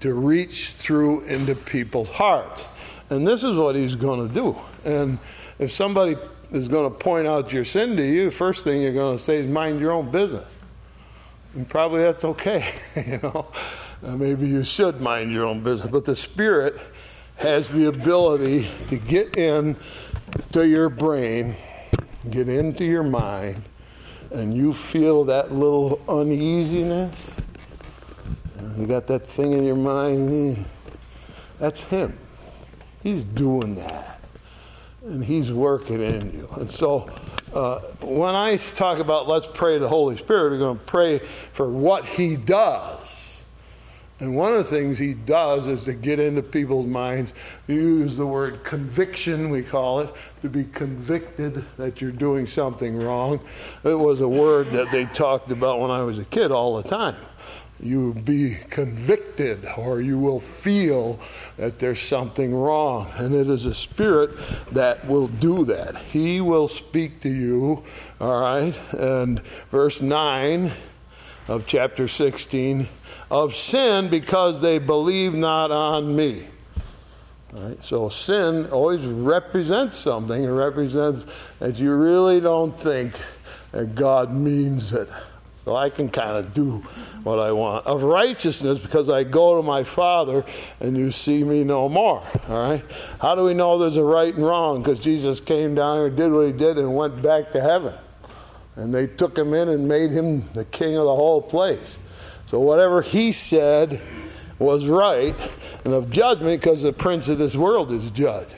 to 0.00 0.12
reach 0.12 0.72
through 0.72 1.22
into 1.22 1.54
people's 1.54 2.10
hearts. 2.10 2.68
And 3.08 3.26
this 3.26 3.42
is 3.42 3.56
what 3.56 3.74
he's 3.74 3.94
going 3.94 4.28
to 4.28 4.34
do. 4.34 4.56
And 4.84 5.18
if 5.58 5.72
somebody 5.72 6.16
is 6.52 6.68
going 6.68 6.90
to 6.90 6.96
point 6.96 7.26
out 7.26 7.52
your 7.52 7.64
sin 7.64 7.96
to 7.96 8.02
you, 8.04 8.30
first 8.30 8.64
thing 8.64 8.82
you're 8.82 8.92
going 8.92 9.16
to 9.16 9.22
say 9.22 9.36
is 9.36 9.46
mind 9.46 9.80
your 9.80 9.92
own 9.92 10.10
business. 10.10 10.46
And 11.54 11.68
probably 11.68 12.02
that's 12.02 12.24
okay, 12.24 12.68
you 13.06 13.18
know. 13.22 13.46
Uh, 14.04 14.16
maybe 14.16 14.46
you 14.46 14.62
should 14.62 15.00
mind 15.00 15.32
your 15.32 15.46
own 15.46 15.62
business. 15.62 15.90
But 15.90 16.04
the 16.04 16.14
Spirit 16.14 16.78
has 17.36 17.70
the 17.70 17.86
ability 17.86 18.68
to 18.88 18.96
get 18.96 19.36
in 19.36 19.76
to 20.52 20.66
your 20.66 20.88
brain, 20.88 21.54
get 22.30 22.48
into 22.48 22.84
your 22.84 23.02
mind, 23.02 23.62
and 24.30 24.54
you 24.54 24.74
feel 24.74 25.24
that 25.24 25.52
little 25.52 26.00
uneasiness. 26.08 27.36
You 28.76 28.86
got 28.86 29.06
that 29.06 29.26
thing 29.26 29.52
in 29.52 29.64
your 29.64 29.76
mind. 29.76 30.64
That's 31.58 31.82
Him. 31.82 32.18
He's 33.02 33.24
doing 33.24 33.76
that. 33.76 34.15
And 35.06 35.24
He's 35.24 35.52
working 35.52 36.02
in 36.02 36.32
you. 36.32 36.48
And 36.56 36.70
so 36.70 37.08
uh, 37.54 37.80
when 38.00 38.34
I 38.34 38.56
talk 38.56 38.98
about 38.98 39.28
let's 39.28 39.46
pray 39.46 39.74
to 39.74 39.80
the 39.80 39.88
Holy 39.88 40.16
Spirit, 40.16 40.52
we're 40.52 40.58
going 40.58 40.78
to 40.78 40.84
pray 40.84 41.18
for 41.52 41.68
what 41.68 42.04
He 42.04 42.36
does. 42.36 43.16
And 44.18 44.34
one 44.34 44.52
of 44.52 44.58
the 44.58 44.64
things 44.64 44.98
he 44.98 45.12
does 45.12 45.66
is 45.66 45.84
to 45.84 45.92
get 45.92 46.18
into 46.18 46.42
people's 46.42 46.86
minds. 46.86 47.34
Use 47.66 48.16
the 48.16 48.26
word 48.26 48.64
conviction, 48.64 49.50
we 49.50 49.62
call 49.62 50.00
it, 50.00 50.10
to 50.40 50.48
be 50.48 50.64
convicted 50.64 51.64
that 51.76 52.00
you're 52.00 52.12
doing 52.12 52.46
something 52.46 52.96
wrong. 52.96 53.40
It 53.84 53.98
was 53.98 54.22
a 54.22 54.28
word 54.28 54.70
that 54.70 54.90
they 54.90 55.04
talked 55.04 55.50
about 55.50 55.80
when 55.80 55.90
I 55.90 56.02
was 56.02 56.18
a 56.18 56.24
kid 56.24 56.50
all 56.50 56.80
the 56.80 56.88
time. 56.88 57.16
You 57.78 58.14
be 58.14 58.56
convicted, 58.70 59.66
or 59.76 60.00
you 60.00 60.18
will 60.18 60.40
feel 60.40 61.20
that 61.58 61.78
there's 61.78 62.00
something 62.00 62.54
wrong. 62.54 63.10
And 63.16 63.34
it 63.34 63.48
is 63.48 63.66
a 63.66 63.74
spirit 63.74 64.36
that 64.72 65.06
will 65.06 65.28
do 65.28 65.64
that. 65.66 65.96
He 65.96 66.40
will 66.40 66.68
speak 66.68 67.20
to 67.20 67.28
you, 67.28 67.82
all 68.20 68.40
right? 68.40 68.78
And 68.94 69.40
verse 69.70 70.00
9 70.00 70.72
of 71.48 71.66
chapter 71.66 72.08
16 72.08 72.88
of 73.30 73.54
sin 73.54 74.08
because 74.08 74.60
they 74.60 74.78
believe 74.78 75.34
not 75.34 75.70
on 75.70 76.16
me. 76.16 76.46
Right? 77.52 77.82
So 77.84 78.08
sin 78.08 78.66
always 78.70 79.04
represents 79.04 79.96
something. 79.96 80.44
It 80.44 80.48
represents 80.48 81.52
that 81.58 81.78
you 81.78 81.94
really 81.94 82.40
don't 82.40 82.78
think 82.78 83.12
that 83.72 83.94
God 83.94 84.32
means 84.32 84.92
it. 84.92 85.08
So 85.66 85.74
I 85.74 85.90
can 85.90 86.08
kind 86.08 86.36
of 86.36 86.54
do 86.54 86.76
what 87.24 87.40
I 87.40 87.50
want. 87.50 87.88
Of 87.88 88.04
righteousness, 88.04 88.78
because 88.78 89.10
I 89.10 89.24
go 89.24 89.56
to 89.56 89.64
my 89.64 89.82
Father 89.82 90.44
and 90.78 90.96
you 90.96 91.10
see 91.10 91.42
me 91.42 91.64
no 91.64 91.88
more. 91.88 92.22
All 92.48 92.70
right? 92.70 92.84
How 93.20 93.34
do 93.34 93.42
we 93.42 93.52
know 93.52 93.76
there's 93.76 93.96
a 93.96 94.04
right 94.04 94.32
and 94.32 94.46
wrong? 94.46 94.80
Because 94.80 95.00
Jesus 95.00 95.40
came 95.40 95.74
down 95.74 96.06
and 96.06 96.16
did 96.16 96.30
what 96.30 96.46
he 96.46 96.52
did 96.52 96.78
and 96.78 96.94
went 96.94 97.20
back 97.20 97.50
to 97.50 97.60
heaven. 97.60 97.94
And 98.76 98.94
they 98.94 99.08
took 99.08 99.36
him 99.36 99.54
in 99.54 99.68
and 99.68 99.88
made 99.88 100.12
him 100.12 100.44
the 100.52 100.64
king 100.66 100.96
of 100.96 101.04
the 101.04 101.16
whole 101.16 101.42
place. 101.42 101.98
So 102.46 102.60
whatever 102.60 103.02
he 103.02 103.32
said 103.32 104.00
was 104.60 104.86
right 104.86 105.34
and 105.84 105.92
of 105.92 106.12
judgment 106.12 106.60
because 106.60 106.84
the 106.84 106.92
prince 106.92 107.28
of 107.28 107.38
this 107.38 107.56
world 107.56 107.90
is 107.90 108.12
judged. 108.12 108.54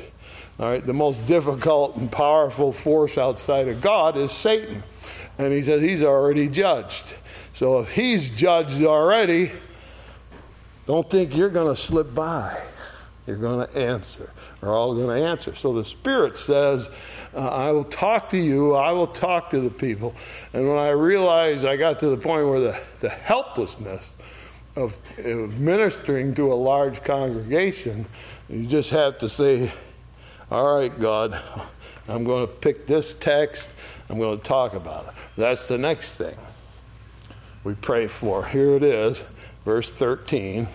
All 0.59 0.67
right, 0.67 0.85
the 0.85 0.93
most 0.93 1.27
difficult 1.27 1.97
and 1.97 2.13
powerful 2.13 2.71
force 2.71 3.17
outside 3.17 3.67
of 3.69 3.81
God 3.81 4.19
is 4.19 4.31
Satan. 4.31 4.85
And 5.39 5.53
he 5.53 5.63
says 5.63 5.81
he's 5.81 6.03
already 6.03 6.49
judged. 6.49 7.15
So 7.55 7.79
if 7.79 7.91
he's 7.91 8.31
judged 8.31 8.83
already, 8.85 9.53
don't 10.87 11.09
think 11.09 11.37
you're 11.37 11.51
going 11.51 11.75
to 11.75 11.81
slip 11.81 12.15
by. 12.15 12.61
You're 13.27 13.37
going 13.37 13.67
to 13.67 13.79
answer. 13.79 14.31
We're 14.63 14.75
all 14.75 14.95
going 14.95 15.09
to 15.09 15.27
answer. 15.27 15.55
So 15.55 15.75
the 15.75 15.85
Spirit 15.85 16.39
says, 16.39 16.91
uh, 17.35 17.47
I 17.47 17.73
will 17.73 17.85
talk 17.85 18.31
to 18.31 18.39
you, 18.39 18.75
I 18.75 18.93
will 18.93 19.07
talk 19.07 19.51
to 19.51 19.61
the 19.61 19.69
people. 19.69 20.15
And 20.55 20.67
when 20.67 20.79
I 20.79 20.91
realized 20.91 21.67
I 21.67 21.77
got 21.77 22.01
to 22.01 22.09
the 22.09 22.17
point 22.17 22.49
where 22.49 22.61
the, 22.61 22.81
the 23.01 23.11
helplessness 23.11 24.13
of, 24.77 24.99
of 25.19 25.61
ministering 25.61 26.35
to 26.37 26.51
a 26.51 26.55
large 26.55 27.05
congregation, 27.05 28.07
you 28.49 28.67
just 28.67 28.91
have 28.91 29.19
to 29.19 29.29
say, 29.29 29.73
All 30.51 30.79
right, 30.79 30.99
God, 30.99 31.39
I'm 32.09 32.25
going 32.25 32.47
to 32.47 32.53
pick 32.53 32.87
this 32.87 33.13
text, 33.13 33.69
I'm 34.09 34.19
going 34.19 34.39
to 34.39 34.45
talk 34.45 34.75
about 34.75 35.07
it. 35.07 35.13
That's 35.37 35.69
the 35.69 35.79
next 35.79 36.15
thing 36.15 36.37
we 37.65 37.75
pray 37.75 38.07
for. 38.07 38.47
Here 38.47 38.75
it 38.75 38.83
is, 38.83 39.25
verse 39.65 39.93
13. 39.93 40.69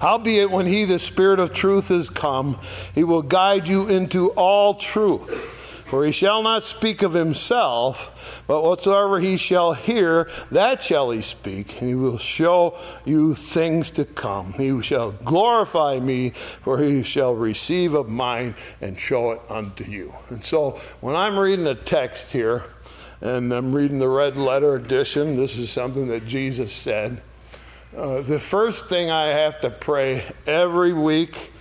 Howbeit, 0.00 0.50
when 0.50 0.66
he, 0.66 0.84
the 0.84 0.98
Spirit 0.98 1.38
of 1.38 1.52
truth, 1.52 1.90
is 1.90 2.10
come, 2.10 2.58
he 2.94 3.04
will 3.04 3.22
guide 3.22 3.68
you 3.68 3.88
into 3.88 4.30
all 4.30 4.74
truth. 4.74 5.48
For 5.92 6.06
he 6.06 6.12
shall 6.12 6.42
not 6.42 6.62
speak 6.62 7.02
of 7.02 7.12
himself, 7.12 8.42
but 8.46 8.62
whatsoever 8.62 9.20
he 9.20 9.36
shall 9.36 9.74
hear, 9.74 10.26
that 10.50 10.82
shall 10.82 11.10
he 11.10 11.20
speak, 11.20 11.82
and 11.82 11.88
he 11.90 11.94
will 11.94 12.16
show 12.16 12.78
you 13.04 13.34
things 13.34 13.90
to 13.90 14.06
come. 14.06 14.54
He 14.54 14.80
shall 14.80 15.12
glorify 15.12 16.00
me, 16.00 16.30
for 16.30 16.78
he 16.78 17.02
shall 17.02 17.34
receive 17.34 17.92
of 17.92 18.08
mine 18.08 18.54
and 18.80 18.98
show 18.98 19.32
it 19.32 19.42
unto 19.50 19.84
you. 19.84 20.14
And 20.30 20.42
so, 20.42 20.80
when 21.02 21.14
I'm 21.14 21.38
reading 21.38 21.66
a 21.66 21.74
text 21.74 22.32
here, 22.32 22.64
and 23.20 23.52
I'm 23.52 23.74
reading 23.74 23.98
the 23.98 24.08
red 24.08 24.38
letter 24.38 24.76
edition, 24.76 25.36
this 25.36 25.58
is 25.58 25.68
something 25.68 26.06
that 26.08 26.24
Jesus 26.24 26.72
said. 26.72 27.20
Uh, 27.94 28.22
the 28.22 28.40
first 28.40 28.88
thing 28.88 29.10
I 29.10 29.26
have 29.26 29.60
to 29.60 29.68
pray 29.68 30.24
every 30.46 30.94
week, 30.94 31.52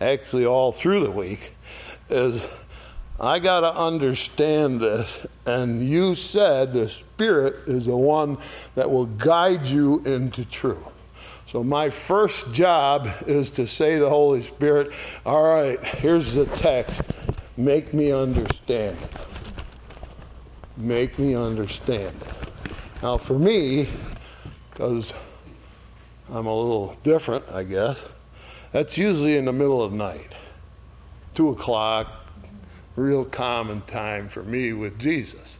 actually 0.00 0.46
all 0.46 0.72
through 0.72 1.00
the 1.00 1.10
week, 1.10 1.52
is 2.08 2.48
I 3.18 3.38
got 3.38 3.60
to 3.60 3.74
understand 3.74 4.80
this. 4.80 5.26
And 5.46 5.88
you 5.88 6.14
said 6.14 6.72
the 6.72 6.88
Spirit 6.88 7.68
is 7.68 7.86
the 7.86 7.96
one 7.96 8.38
that 8.74 8.90
will 8.90 9.06
guide 9.06 9.66
you 9.66 10.02
into 10.04 10.44
truth. 10.44 10.78
So, 11.46 11.62
my 11.62 11.90
first 11.90 12.52
job 12.52 13.08
is 13.26 13.50
to 13.50 13.66
say 13.66 13.94
to 13.94 14.00
the 14.00 14.08
Holy 14.08 14.42
Spirit, 14.42 14.92
All 15.24 15.44
right, 15.44 15.82
here's 15.82 16.34
the 16.34 16.46
text. 16.46 17.02
Make 17.56 17.94
me 17.94 18.12
understand 18.12 18.98
it. 19.00 19.10
Make 20.76 21.18
me 21.18 21.34
understand 21.34 22.16
it. 22.20 22.48
Now, 23.02 23.16
for 23.16 23.38
me, 23.38 23.88
because 24.70 25.14
I'm 26.28 26.46
a 26.46 26.54
little 26.54 26.98
different, 27.02 27.48
I 27.50 27.62
guess. 27.62 28.04
That's 28.72 28.98
usually 28.98 29.36
in 29.36 29.46
the 29.46 29.52
middle 29.52 29.82
of 29.82 29.92
night, 29.92 30.34
two 31.36 31.50
o'clock, 31.50 32.10
real 32.96 33.22
common 33.22 33.82
time 33.82 34.26
for 34.26 34.42
me 34.42 34.72
with 34.72 34.98
Jesus. 34.98 35.58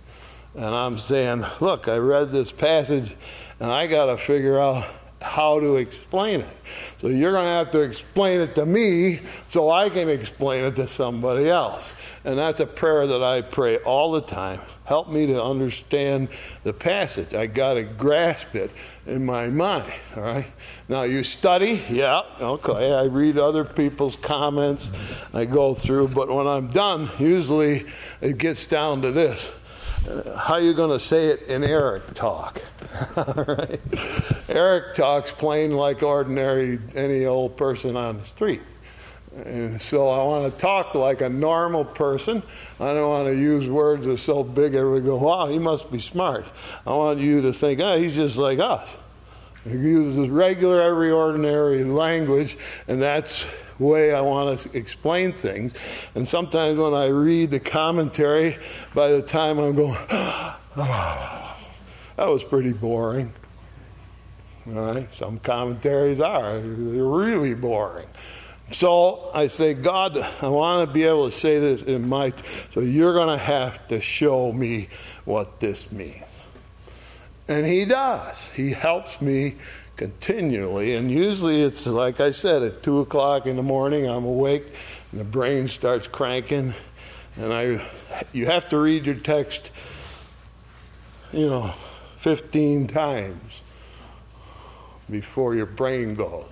And 0.55 0.75
I'm 0.75 0.97
saying, 0.97 1.45
look, 1.61 1.87
I 1.87 1.99
read 1.99 2.33
this 2.33 2.51
passage 2.51 3.15
and 3.61 3.71
I 3.71 3.87
got 3.87 4.07
to 4.07 4.17
figure 4.17 4.59
out 4.59 4.87
how 5.23 5.61
to 5.61 5.77
explain 5.77 6.41
it. 6.41 6.57
So 6.99 7.09
you're 7.09 7.33
going 7.33 7.45
to 7.45 7.51
have 7.51 7.71
to 7.73 7.81
explain 7.81 8.41
it 8.41 8.55
to 8.57 8.67
me 8.67 9.21
so 9.49 9.71
I 9.71 9.89
can 9.89 10.09
explain 10.09 10.65
it 10.65 10.77
to 10.77 10.87
somebody 10.87 11.49
else. 11.49 11.93
And 12.25 12.39
that's 12.39 12.61
a 12.61 12.67
prayer 12.67 13.07
that 13.07 13.23
I 13.23 13.41
pray 13.43 13.79
all 13.79 14.13
the 14.13 14.21
time. 14.21 14.61
Help 14.85 15.09
me 15.09 15.27
to 15.27 15.43
understand 15.43 16.29
the 16.65 16.73
passage. 16.73 17.35
I 17.35 17.47
got 17.47 17.75
to 17.75 17.85
grasp 17.85 18.55
it 18.55 18.71
in 19.07 19.25
my 19.25 19.49
mind, 19.49 19.93
all 20.17 20.23
right? 20.23 20.47
Now, 20.89 21.03
you 21.03 21.25
study, 21.25 21.83
yeah, 21.89 22.23
okay. 22.41 22.93
I 22.93 23.05
read 23.05 23.39
other 23.39 23.65
people's 23.65 24.17
comments, 24.17 24.91
I 25.33 25.45
go 25.45 25.75
through, 25.75 26.09
but 26.09 26.29
when 26.29 26.47
I'm 26.47 26.69
done, 26.69 27.09
usually 27.19 27.87
it 28.21 28.39
gets 28.39 28.67
down 28.67 29.03
to 29.03 29.11
this. 29.11 29.51
How 30.37 30.57
you 30.57 30.73
going 30.73 30.91
to 30.91 31.01
say 31.01 31.29
it 31.29 31.43
in 31.49 31.65
Eric 31.65 32.15
talk? 32.15 32.63
all 33.17 33.45
right? 33.45 33.81
Eric 34.49 34.95
talks 34.95 35.33
plain 35.33 35.73
like 35.73 36.03
ordinary, 36.03 36.79
any 36.95 37.27
old 37.27 37.57
person 37.57 37.97
on 37.97 38.19
the 38.19 38.25
street. 38.27 38.63
And 39.35 39.83
so 39.83 40.09
I 40.09 40.23
want 40.23 40.53
to 40.53 40.59
talk 40.59 40.95
like 40.95 41.21
a 41.21 41.29
normal 41.29 41.85
person. 41.85 42.43
I 42.81 42.95
don't 42.95 43.09
want 43.09 43.29
to 43.29 43.35
use 43.35 43.69
words 43.69 44.07
that 44.07 44.13
are 44.13 44.17
so 44.17 44.45
big 44.45 44.75
everybody 44.75 45.05
go, 45.05 45.17
wow, 45.17 45.47
he 45.47 45.59
must 45.59 45.91
be 45.91 45.99
smart. 45.99 46.47
I 46.87 46.91
want 46.91 47.19
you 47.19 47.43
to 47.43 47.53
think, 47.53 47.81
oh, 47.81 47.99
he's 47.99 48.17
just 48.17 48.39
like 48.39 48.59
us. 48.61 48.97
He 49.65 49.73
uses 49.73 50.31
regular, 50.31 50.81
every 50.81 51.11
ordinary 51.11 51.83
language, 51.85 52.57
and 52.87 53.03
that's 53.03 53.45
way 53.79 54.13
I 54.13 54.21
want 54.21 54.61
to 54.61 54.77
explain 54.77 55.33
things. 55.33 55.75
And 56.15 56.27
sometimes 56.27 56.79
when 56.79 56.95
I 56.95 57.07
read 57.07 57.51
the 57.51 57.61
commentary, 57.61 58.59
by 58.95 59.09
the 59.09 59.23
time 59.23 59.59
I'm 59.59 59.75
going, 59.75 59.99
oh, 60.11 60.59
that 62.17 62.29
was 62.29 62.43
pretty 62.43 62.73
boring. 62.73 63.33
All 64.69 64.95
right, 64.95 65.13
some 65.13 65.39
commentaries 65.39 66.19
are 66.19 66.55
they're 66.61 67.05
really 67.05 67.55
boring. 67.55 68.09
So 68.73 69.31
I 69.33 69.47
say, 69.47 69.75
God, 69.75 70.19
I 70.19 70.49
want 70.49 70.89
to 70.89 70.93
be 70.93 71.05
able 71.05 71.31
to 71.31 71.37
say 71.37 71.61
this 71.61 71.85
in 71.85 72.09
my. 72.09 72.33
So 72.75 72.81
you're 72.81 73.15
going 73.15 73.39
to 73.39 73.43
have 73.43 73.87
to 73.89 74.01
show 74.01 74.53
me 74.53 74.89
what 75.25 75.61
this 75.61 75.93
means. 75.93 76.25
And 77.47 77.65
He 77.65 77.85
does. 77.85 78.49
He 78.51 78.73
helps 78.73 79.21
me 79.21 79.55
continually. 79.97 80.95
And 80.95 81.11
usually 81.11 81.63
it's 81.63 81.87
like 81.87 82.21
I 82.21 82.31
said, 82.31 82.63
at 82.63 82.83
2 82.83 83.01
o'clock 83.01 83.47
in 83.47 83.57
the 83.57 83.63
morning, 83.63 84.09
I'm 84.09 84.25
awake 84.25 84.67
and 85.11 85.21
the 85.21 85.25
brain 85.25 85.69
starts 85.69 86.07
cranking. 86.07 86.75
And 87.37 87.53
I, 87.53 87.87
you 88.33 88.47
have 88.47 88.69
to 88.71 88.79
read 88.79 89.07
your 89.07 89.15
text, 89.15 89.71
you 91.33 91.47
know, 91.47 91.75
15 92.19 92.87
times 92.87 93.61
before 95.11 95.55
your 95.55 95.67
brain 95.67 96.15
goes. 96.15 96.47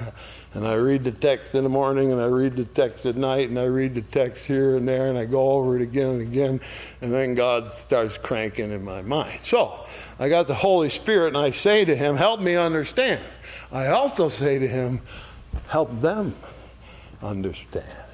and 0.54 0.64
I 0.64 0.74
read 0.74 1.02
the 1.02 1.12
text 1.12 1.54
in 1.56 1.64
the 1.64 1.68
morning 1.68 2.12
and 2.12 2.20
I 2.20 2.26
read 2.26 2.54
the 2.54 2.64
text 2.64 3.04
at 3.06 3.16
night 3.16 3.48
and 3.48 3.58
I 3.58 3.64
read 3.64 3.96
the 3.96 4.02
text 4.02 4.46
here 4.46 4.76
and 4.76 4.86
there 4.86 5.08
and 5.08 5.18
I 5.18 5.24
go 5.24 5.52
over 5.52 5.74
it 5.76 5.82
again 5.82 6.08
and 6.10 6.22
again 6.22 6.60
and 7.02 7.12
then 7.12 7.34
God 7.34 7.74
starts 7.74 8.16
cranking 8.16 8.70
in 8.70 8.84
my 8.84 9.02
mind. 9.02 9.40
So 9.44 9.84
I 10.18 10.28
got 10.28 10.46
the 10.46 10.54
Holy 10.54 10.90
Spirit 10.90 11.28
and 11.28 11.38
I 11.38 11.50
say 11.50 11.84
to 11.84 11.96
him, 11.96 12.16
Help 12.16 12.40
me 12.40 12.54
understand. 12.54 13.20
I 13.72 13.88
also 13.88 14.28
say 14.28 14.58
to 14.60 14.68
him, 14.68 15.00
Help 15.66 16.00
them 16.00 16.36
understand. 17.20 18.04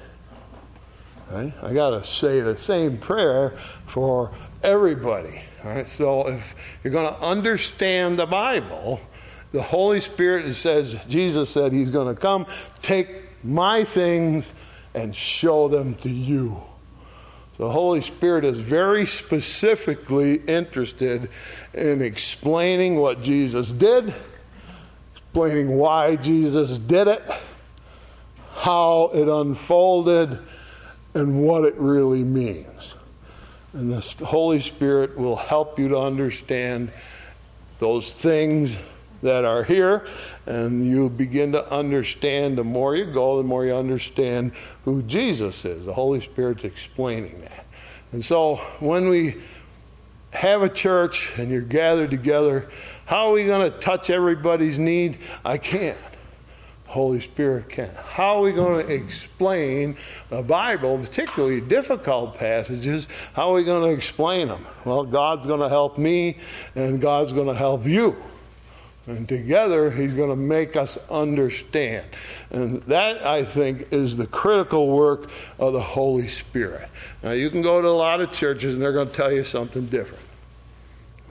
Right? 1.31 1.53
I 1.61 1.73
got 1.73 1.91
to 1.91 2.03
say 2.03 2.41
the 2.41 2.57
same 2.57 2.97
prayer 2.97 3.51
for 3.85 4.31
everybody. 4.63 5.41
All 5.63 5.69
right? 5.69 5.87
So 5.87 6.27
if 6.27 6.55
you're 6.83 6.91
going 6.91 7.13
to 7.13 7.21
understand 7.21 8.17
the 8.17 8.25
Bible, 8.25 8.99
the 9.51 9.61
Holy 9.61 9.99
Spirit 9.99 10.53
says, 10.53 11.03
Jesus 11.07 11.49
said 11.49 11.73
he's 11.73 11.89
going 11.89 12.13
to 12.13 12.19
come, 12.19 12.45
take 12.81 13.09
my 13.43 13.83
things, 13.83 14.51
and 14.93 15.15
show 15.15 15.67
them 15.67 15.95
to 15.95 16.09
you. 16.09 16.61
The 17.57 17.69
Holy 17.69 18.01
Spirit 18.01 18.43
is 18.43 18.59
very 18.59 19.05
specifically 19.05 20.37
interested 20.47 21.29
in 21.73 22.01
explaining 22.01 22.95
what 22.95 23.21
Jesus 23.21 23.71
did, 23.71 24.13
explaining 25.13 25.77
why 25.77 26.15
Jesus 26.15 26.77
did 26.77 27.07
it, 27.07 27.23
how 28.53 29.11
it 29.13 29.27
unfolded, 29.27 30.39
and 31.13 31.43
what 31.43 31.65
it 31.65 31.75
really 31.75 32.23
means. 32.23 32.95
And 33.73 33.91
the 33.91 34.25
Holy 34.25 34.59
Spirit 34.59 35.17
will 35.17 35.35
help 35.35 35.77
you 35.77 35.89
to 35.89 35.99
understand 35.99 36.91
those 37.79 38.11
things 38.11 38.79
that 39.21 39.45
are 39.45 39.63
here, 39.63 40.05
and 40.45 40.85
you 40.85 41.09
begin 41.09 41.51
to 41.51 41.71
understand. 41.71 42.57
The 42.57 42.63
more 42.63 42.95
you 42.95 43.05
go, 43.05 43.37
the 43.37 43.43
more 43.43 43.65
you 43.65 43.75
understand 43.75 44.53
who 44.85 45.03
Jesus 45.03 45.63
is. 45.65 45.85
The 45.85 45.93
Holy 45.93 46.21
Spirit's 46.21 46.63
explaining 46.63 47.41
that. 47.41 47.65
And 48.11 48.25
so 48.25 48.57
when 48.79 49.09
we 49.09 49.41
have 50.33 50.61
a 50.61 50.69
church 50.69 51.37
and 51.37 51.49
you're 51.49 51.61
gathered 51.61 52.11
together, 52.11 52.69
how 53.05 53.29
are 53.29 53.33
we 53.33 53.45
going 53.45 53.69
to 53.69 53.77
touch 53.77 54.09
everybody's 54.09 54.79
need? 54.79 55.17
I 55.43 55.57
can't. 55.57 55.97
Holy 56.87 57.21
Spirit 57.21 57.69
can. 57.69 57.89
How 57.95 58.37
are 58.37 58.41
we 58.41 58.51
going 58.51 58.85
to 58.85 58.93
explain 58.93 59.95
the 60.29 60.41
Bible, 60.41 60.97
particularly 60.97 61.61
difficult 61.61 62.37
passages? 62.37 63.07
How 63.31 63.51
are 63.51 63.53
we 63.53 63.63
going 63.63 63.83
to 63.83 63.95
explain 63.95 64.49
them? 64.49 64.65
Well, 64.83 65.05
God's 65.05 65.45
going 65.45 65.61
to 65.61 65.69
help 65.69 65.97
me 65.97 66.37
and 66.75 66.99
God's 66.99 67.31
going 67.31 67.47
to 67.47 67.53
help 67.53 67.85
you. 67.85 68.17
And 69.07 69.27
together, 69.27 69.89
he's 69.89 70.13
going 70.13 70.29
to 70.29 70.35
make 70.35 70.75
us 70.75 70.97
understand. 71.09 72.05
And 72.51 72.83
that, 72.83 73.25
I 73.25 73.43
think, 73.43 73.91
is 73.91 74.15
the 74.15 74.27
critical 74.27 74.89
work 74.89 75.29
of 75.57 75.73
the 75.73 75.81
Holy 75.81 76.27
Spirit. 76.27 76.87
Now, 77.23 77.31
you 77.31 77.49
can 77.49 77.63
go 77.63 77.81
to 77.81 77.87
a 77.87 77.89
lot 77.89 78.21
of 78.21 78.31
churches 78.31 78.75
and 78.75 78.81
they're 78.81 78.93
going 78.93 79.09
to 79.09 79.13
tell 79.13 79.31
you 79.31 79.43
something 79.43 79.87
different. 79.87 80.23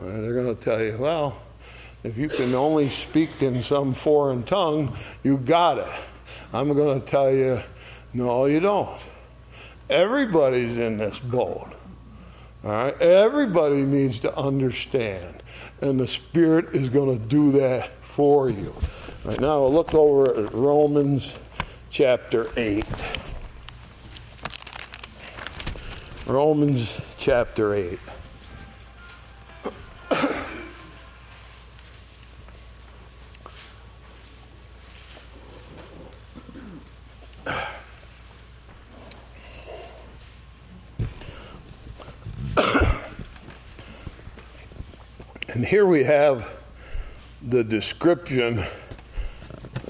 They're 0.01 0.35
going 0.35 0.55
to 0.55 0.61
tell 0.61 0.83
you, 0.83 0.97
well, 0.99 1.39
if 2.03 2.17
you 2.17 2.29
can 2.29 2.55
only 2.55 2.89
speak 2.89 3.43
in 3.43 3.63
some 3.63 3.95
foreign 3.95 4.43
tongue, 4.43 4.97
you 5.23 5.37
got 5.37 5.79
it. 5.79 6.01
I'm 6.53 6.73
going 6.73 6.99
to 6.99 7.07
tell 7.07 7.33
you, 7.33 7.61
no, 8.13 8.47
you 8.47 8.59
don't. 8.59 9.01
Everybody's 9.89 10.77
in 10.77 10.99
this 10.99 11.19
boat. 11.19 11.69
All 12.65 12.71
right? 12.71 13.01
Everybody 13.01 13.83
needs 13.83 14.19
to 14.21 14.37
understand 14.37 15.40
and 15.81 15.99
the 15.99 16.07
Spirit 16.07 16.75
is 16.75 16.89
going 16.89 17.19
to 17.19 17.25
do 17.25 17.53
that 17.53 17.91
for 18.03 18.51
you. 18.51 18.75
Right 19.25 19.41
now, 19.41 19.65
look 19.65 19.95
over 19.95 20.45
at 20.47 20.55
Romans 20.55 21.39
chapter 21.91 22.49
8. 22.57 22.85
Romans 26.27 27.01
chapter 27.19 27.75
8. 27.75 27.99
Here 45.71 45.87
we 45.87 46.03
have 46.03 46.51
the 47.41 47.63
description, 47.63 48.61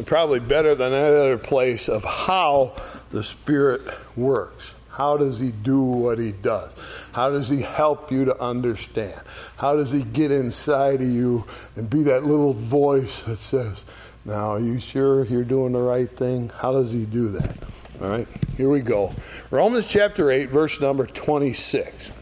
probably 0.04 0.38
better 0.38 0.74
than 0.74 0.92
any 0.92 1.16
other 1.16 1.38
place, 1.38 1.88
of 1.88 2.04
how 2.04 2.74
the 3.12 3.24
Spirit 3.24 3.80
works. 4.14 4.74
How 4.90 5.16
does 5.16 5.40
He 5.40 5.52
do 5.52 5.80
what 5.80 6.18
He 6.18 6.32
does? 6.32 6.70
How 7.12 7.30
does 7.30 7.48
He 7.48 7.62
help 7.62 8.12
you 8.12 8.26
to 8.26 8.38
understand? 8.42 9.18
How 9.56 9.74
does 9.74 9.90
He 9.90 10.04
get 10.04 10.30
inside 10.30 11.00
of 11.00 11.08
you 11.08 11.46
and 11.76 11.88
be 11.88 12.02
that 12.02 12.24
little 12.24 12.52
voice 12.52 13.22
that 13.22 13.38
says, 13.38 13.86
Now, 14.26 14.50
are 14.50 14.60
you 14.60 14.80
sure 14.80 15.24
you're 15.24 15.44
doing 15.44 15.72
the 15.72 15.80
right 15.80 16.10
thing? 16.14 16.50
How 16.58 16.72
does 16.72 16.92
He 16.92 17.06
do 17.06 17.28
that? 17.30 17.56
All 18.02 18.10
right, 18.10 18.28
here 18.58 18.68
we 18.68 18.82
go. 18.82 19.14
Romans 19.50 19.86
chapter 19.86 20.30
8, 20.30 20.50
verse 20.50 20.78
number 20.78 21.06
26. 21.06 22.12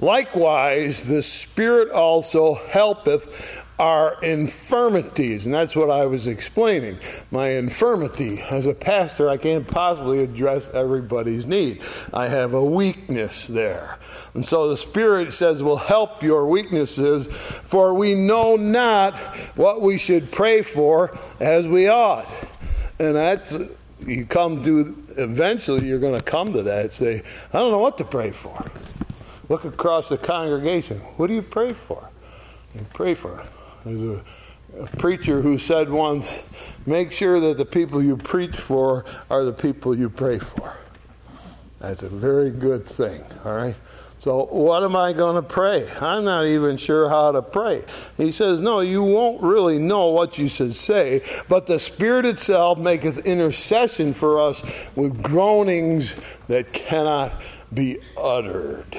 Likewise, 0.00 1.04
the 1.04 1.22
Spirit 1.22 1.90
also 1.90 2.54
helpeth 2.54 3.64
our 3.78 4.20
infirmities. 4.22 5.46
And 5.46 5.54
that's 5.54 5.74
what 5.74 5.90
I 5.90 6.04
was 6.04 6.28
explaining. 6.28 6.98
My 7.30 7.48
infirmity. 7.48 8.40
As 8.42 8.66
a 8.66 8.74
pastor, 8.74 9.28
I 9.30 9.38
can't 9.38 9.66
possibly 9.66 10.22
address 10.22 10.68
everybody's 10.74 11.46
need. 11.46 11.82
I 12.12 12.28
have 12.28 12.52
a 12.52 12.64
weakness 12.64 13.46
there. 13.46 13.98
And 14.34 14.44
so 14.44 14.68
the 14.68 14.76
Spirit 14.76 15.32
says, 15.32 15.62
will 15.62 15.78
help 15.78 16.22
your 16.22 16.46
weaknesses, 16.46 17.28
for 17.28 17.94
we 17.94 18.14
know 18.14 18.56
not 18.56 19.16
what 19.56 19.80
we 19.80 19.96
should 19.96 20.30
pray 20.30 20.60
for 20.60 21.16
as 21.40 21.66
we 21.66 21.88
ought. 21.88 22.30
And 22.98 23.16
that's, 23.16 23.58
you 24.06 24.26
come 24.26 24.62
to, 24.64 25.02
eventually, 25.16 25.86
you're 25.86 25.98
going 25.98 26.18
to 26.18 26.24
come 26.24 26.52
to 26.52 26.62
that 26.64 26.92
say, 26.92 27.22
I 27.52 27.58
don't 27.58 27.70
know 27.70 27.78
what 27.78 27.96
to 27.96 28.04
pray 28.04 28.30
for. 28.30 28.70
Look 29.50 29.64
across 29.64 30.08
the 30.08 30.16
congregation. 30.16 31.00
What 31.16 31.26
do 31.26 31.34
you 31.34 31.42
pray 31.42 31.72
for? 31.72 32.08
You 32.72 32.86
pray 32.94 33.16
for. 33.16 33.44
There's 33.84 34.00
a, 34.00 34.24
a 34.78 34.86
preacher 34.96 35.42
who 35.42 35.58
said 35.58 35.90
once, 35.90 36.44
make 36.86 37.10
sure 37.10 37.40
that 37.40 37.56
the 37.56 37.64
people 37.64 38.00
you 38.00 38.16
preach 38.16 38.56
for 38.56 39.04
are 39.28 39.44
the 39.44 39.52
people 39.52 39.98
you 39.98 40.08
pray 40.08 40.38
for. 40.38 40.76
That's 41.80 42.02
a 42.02 42.08
very 42.08 42.52
good 42.52 42.86
thing, 42.86 43.24
all 43.44 43.56
right? 43.56 43.74
So, 44.20 44.44
what 44.44 44.84
am 44.84 44.94
I 44.94 45.12
going 45.12 45.34
to 45.34 45.42
pray? 45.42 45.90
I'm 46.00 46.24
not 46.24 46.46
even 46.46 46.76
sure 46.76 47.08
how 47.08 47.32
to 47.32 47.42
pray. 47.42 47.84
He 48.16 48.30
says, 48.30 48.60
No, 48.60 48.78
you 48.78 49.02
won't 49.02 49.42
really 49.42 49.78
know 49.80 50.08
what 50.08 50.38
you 50.38 50.46
should 50.46 50.74
say, 50.74 51.22
but 51.48 51.66
the 51.66 51.80
Spirit 51.80 52.24
itself 52.24 52.78
maketh 52.78 53.18
intercession 53.26 54.14
for 54.14 54.38
us 54.38 54.62
with 54.94 55.20
groanings 55.20 56.14
that 56.46 56.72
cannot 56.72 57.32
be 57.74 57.98
uttered. 58.16 58.96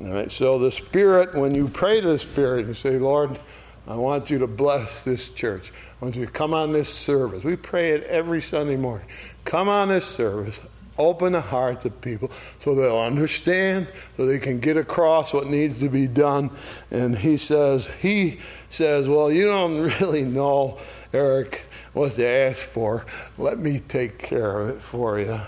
All 0.00 0.12
right, 0.12 0.30
so 0.30 0.58
the 0.58 0.70
Spirit, 0.70 1.34
when 1.34 1.54
you 1.54 1.66
pray 1.66 2.00
to 2.00 2.06
the 2.06 2.18
Spirit, 2.18 2.66
you 2.66 2.74
say, 2.74 2.98
Lord, 2.98 3.40
I 3.86 3.96
want 3.96 4.30
you 4.30 4.38
to 4.38 4.46
bless 4.46 5.02
this 5.02 5.28
church. 5.28 5.72
I 6.00 6.04
want 6.04 6.14
you 6.14 6.24
to 6.24 6.30
come 6.30 6.54
on 6.54 6.72
this 6.72 6.88
service. 6.88 7.42
We 7.42 7.56
pray 7.56 7.90
it 7.90 8.04
every 8.04 8.40
Sunday 8.40 8.76
morning. 8.76 9.08
Come 9.44 9.68
on 9.68 9.88
this 9.88 10.04
service. 10.04 10.60
Open 10.98 11.32
the 11.32 11.40
hearts 11.40 11.84
of 11.84 12.00
people 12.00 12.30
so 12.60 12.74
they'll 12.74 12.98
understand, 12.98 13.88
so 14.16 14.26
they 14.26 14.38
can 14.38 14.60
get 14.60 14.76
across 14.76 15.32
what 15.32 15.48
needs 15.48 15.78
to 15.80 15.88
be 15.88 16.06
done. 16.06 16.50
And 16.90 17.16
he 17.16 17.36
says, 17.36 17.88
he 18.00 18.38
says, 18.68 19.08
well, 19.08 19.32
you 19.32 19.46
don't 19.46 19.80
really 20.00 20.24
know 20.24 20.78
Eric, 21.12 21.64
what 21.92 22.14
to 22.16 22.26
ask 22.26 22.58
for, 22.58 23.06
let 23.38 23.58
me 23.58 23.80
take 23.80 24.18
care 24.18 24.60
of 24.60 24.68
it 24.76 24.82
for 24.82 25.18
you. 25.18 25.40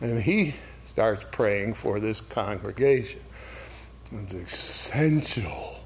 And 0.00 0.20
he 0.20 0.54
starts 0.90 1.24
praying 1.30 1.74
for 1.74 1.98
this 1.98 2.20
congregation. 2.20 3.20
It's 4.24 4.34
essential 4.34 5.76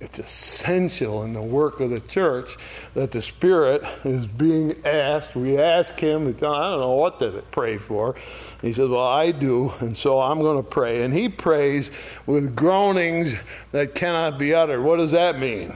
it's 0.00 0.18
essential 0.18 1.22
in 1.24 1.34
the 1.34 1.42
work 1.42 1.78
of 1.80 1.90
the 1.90 2.00
church 2.00 2.56
that 2.94 3.10
the 3.10 3.20
Spirit 3.20 3.82
is 4.02 4.26
being 4.26 4.74
asked. 4.86 5.36
We 5.36 5.58
ask 5.58 5.98
Him, 6.00 6.26
I 6.26 6.30
don't 6.32 6.80
know 6.80 6.94
what 6.94 7.18
to 7.18 7.44
pray 7.50 7.76
for. 7.76 8.16
He 8.62 8.72
says, 8.72 8.88
Well, 8.88 9.06
I 9.06 9.30
do, 9.30 9.74
and 9.80 9.94
so 9.94 10.20
I'm 10.20 10.40
going 10.40 10.56
to 10.56 10.68
pray. 10.68 11.04
And 11.04 11.12
He 11.12 11.28
prays 11.28 11.90
with 12.26 12.56
groanings 12.56 13.34
that 13.72 13.94
cannot 13.94 14.38
be 14.38 14.54
uttered. 14.54 14.80
What 14.80 14.96
does 14.96 15.10
that 15.12 15.38
mean? 15.38 15.74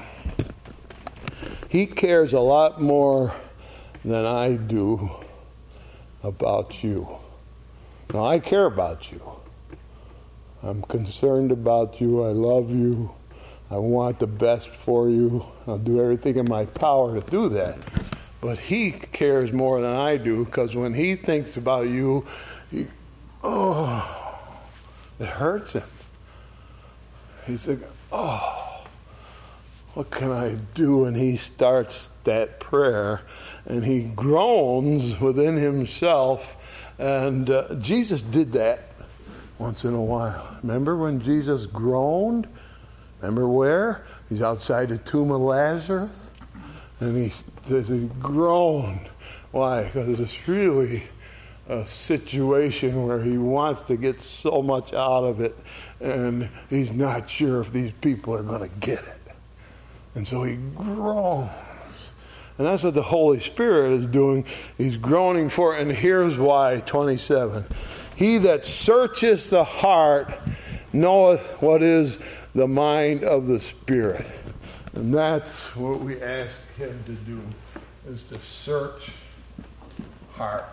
He 1.68 1.86
cares 1.86 2.32
a 2.32 2.40
lot 2.40 2.80
more 2.80 3.34
than 4.04 4.24
I 4.24 4.56
do 4.56 5.10
about 6.22 6.82
you. 6.82 7.08
Now, 8.12 8.24
I 8.24 8.38
care 8.38 8.64
about 8.64 9.12
you. 9.12 9.20
I'm 10.64 10.80
concerned 10.82 11.52
about 11.52 12.00
you. 12.00 12.24
I 12.24 12.30
love 12.30 12.70
you. 12.70 13.14
I 13.70 13.76
want 13.76 14.18
the 14.18 14.26
best 14.26 14.70
for 14.70 15.10
you. 15.10 15.44
I'll 15.66 15.76
do 15.76 16.00
everything 16.00 16.36
in 16.36 16.48
my 16.48 16.64
power 16.64 17.20
to 17.20 17.30
do 17.30 17.50
that. 17.50 17.78
But 18.40 18.58
he 18.58 18.92
cares 18.92 19.52
more 19.52 19.82
than 19.82 19.92
I 19.92 20.16
do 20.16 20.46
because 20.46 20.74
when 20.74 20.94
he 20.94 21.16
thinks 21.16 21.58
about 21.58 21.88
you, 21.88 22.24
he, 22.70 22.86
oh, 23.42 24.40
it 25.20 25.26
hurts 25.26 25.74
him. 25.74 25.82
He's 27.46 27.68
like, 27.68 27.80
oh, 28.10 28.86
what 29.92 30.10
can 30.10 30.32
I 30.32 30.56
do? 30.72 31.04
And 31.04 31.14
he 31.14 31.36
starts 31.36 32.10
that 32.24 32.58
prayer 32.58 33.20
and 33.66 33.84
he 33.84 34.04
groans 34.04 35.20
within 35.20 35.56
himself. 35.58 36.56
And 36.98 37.50
uh, 37.50 37.74
Jesus 37.74 38.22
did 38.22 38.52
that 38.52 38.93
once 39.58 39.84
in 39.84 39.94
a 39.94 40.02
while. 40.02 40.56
Remember 40.62 40.96
when 40.96 41.20
Jesus 41.20 41.66
groaned? 41.66 42.48
Remember 43.20 43.48
where? 43.48 44.04
He's 44.28 44.42
outside 44.42 44.88
the 44.88 44.98
tomb 44.98 45.30
of 45.30 45.40
Lazarus. 45.40 46.10
And 47.00 47.16
he 47.16 47.32
says 47.62 47.88
he 47.88 48.08
groaned. 48.20 49.08
Why? 49.50 49.84
Because 49.84 50.20
it's 50.20 50.48
really 50.48 51.04
a 51.68 51.86
situation 51.86 53.06
where 53.06 53.22
he 53.22 53.38
wants 53.38 53.82
to 53.82 53.96
get 53.96 54.20
so 54.20 54.60
much 54.62 54.92
out 54.92 55.24
of 55.24 55.40
it 55.40 55.56
and 56.00 56.50
he's 56.68 56.92
not 56.92 57.30
sure 57.30 57.62
if 57.62 57.72
these 57.72 57.92
people 58.02 58.34
are 58.34 58.42
going 58.42 58.68
to 58.68 58.76
get 58.80 58.98
it. 58.98 59.20
And 60.14 60.26
so 60.26 60.42
he 60.42 60.56
groans. 60.56 61.50
And 62.58 62.66
that's 62.66 62.84
what 62.84 62.94
the 62.94 63.02
Holy 63.02 63.40
Spirit 63.40 63.92
is 63.92 64.06
doing. 64.06 64.44
He's 64.76 64.96
groaning 64.96 65.48
for 65.48 65.76
it. 65.76 65.82
And 65.82 65.90
here's 65.90 66.38
why 66.38 66.80
27. 66.86 67.64
He 68.16 68.38
that 68.38 68.64
searcheth 68.64 69.50
the 69.50 69.64
heart 69.64 70.32
knoweth 70.92 71.60
what 71.60 71.82
is 71.82 72.18
the 72.54 72.68
mind 72.68 73.24
of 73.24 73.46
the 73.46 73.58
Spirit. 73.58 74.30
And 74.94 75.12
that's 75.12 75.74
what 75.74 76.00
we 76.00 76.22
ask 76.22 76.54
him 76.76 77.02
to 77.06 77.12
do, 77.12 77.40
is 78.08 78.22
to 78.24 78.36
search 78.36 79.10
hearts. 80.32 80.70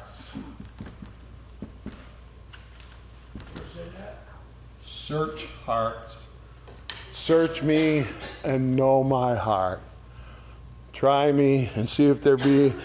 Search 4.84 5.48
hearts. 5.66 6.16
Search 7.12 7.64
me 7.64 8.06
and 8.44 8.76
know 8.76 9.04
my 9.04 9.36
heart. 9.36 9.82
Try 11.02 11.32
me 11.32 11.68
and 11.76 11.90
see 11.90 12.06
if 12.06 12.22
there 12.22 12.38
be 12.38 12.76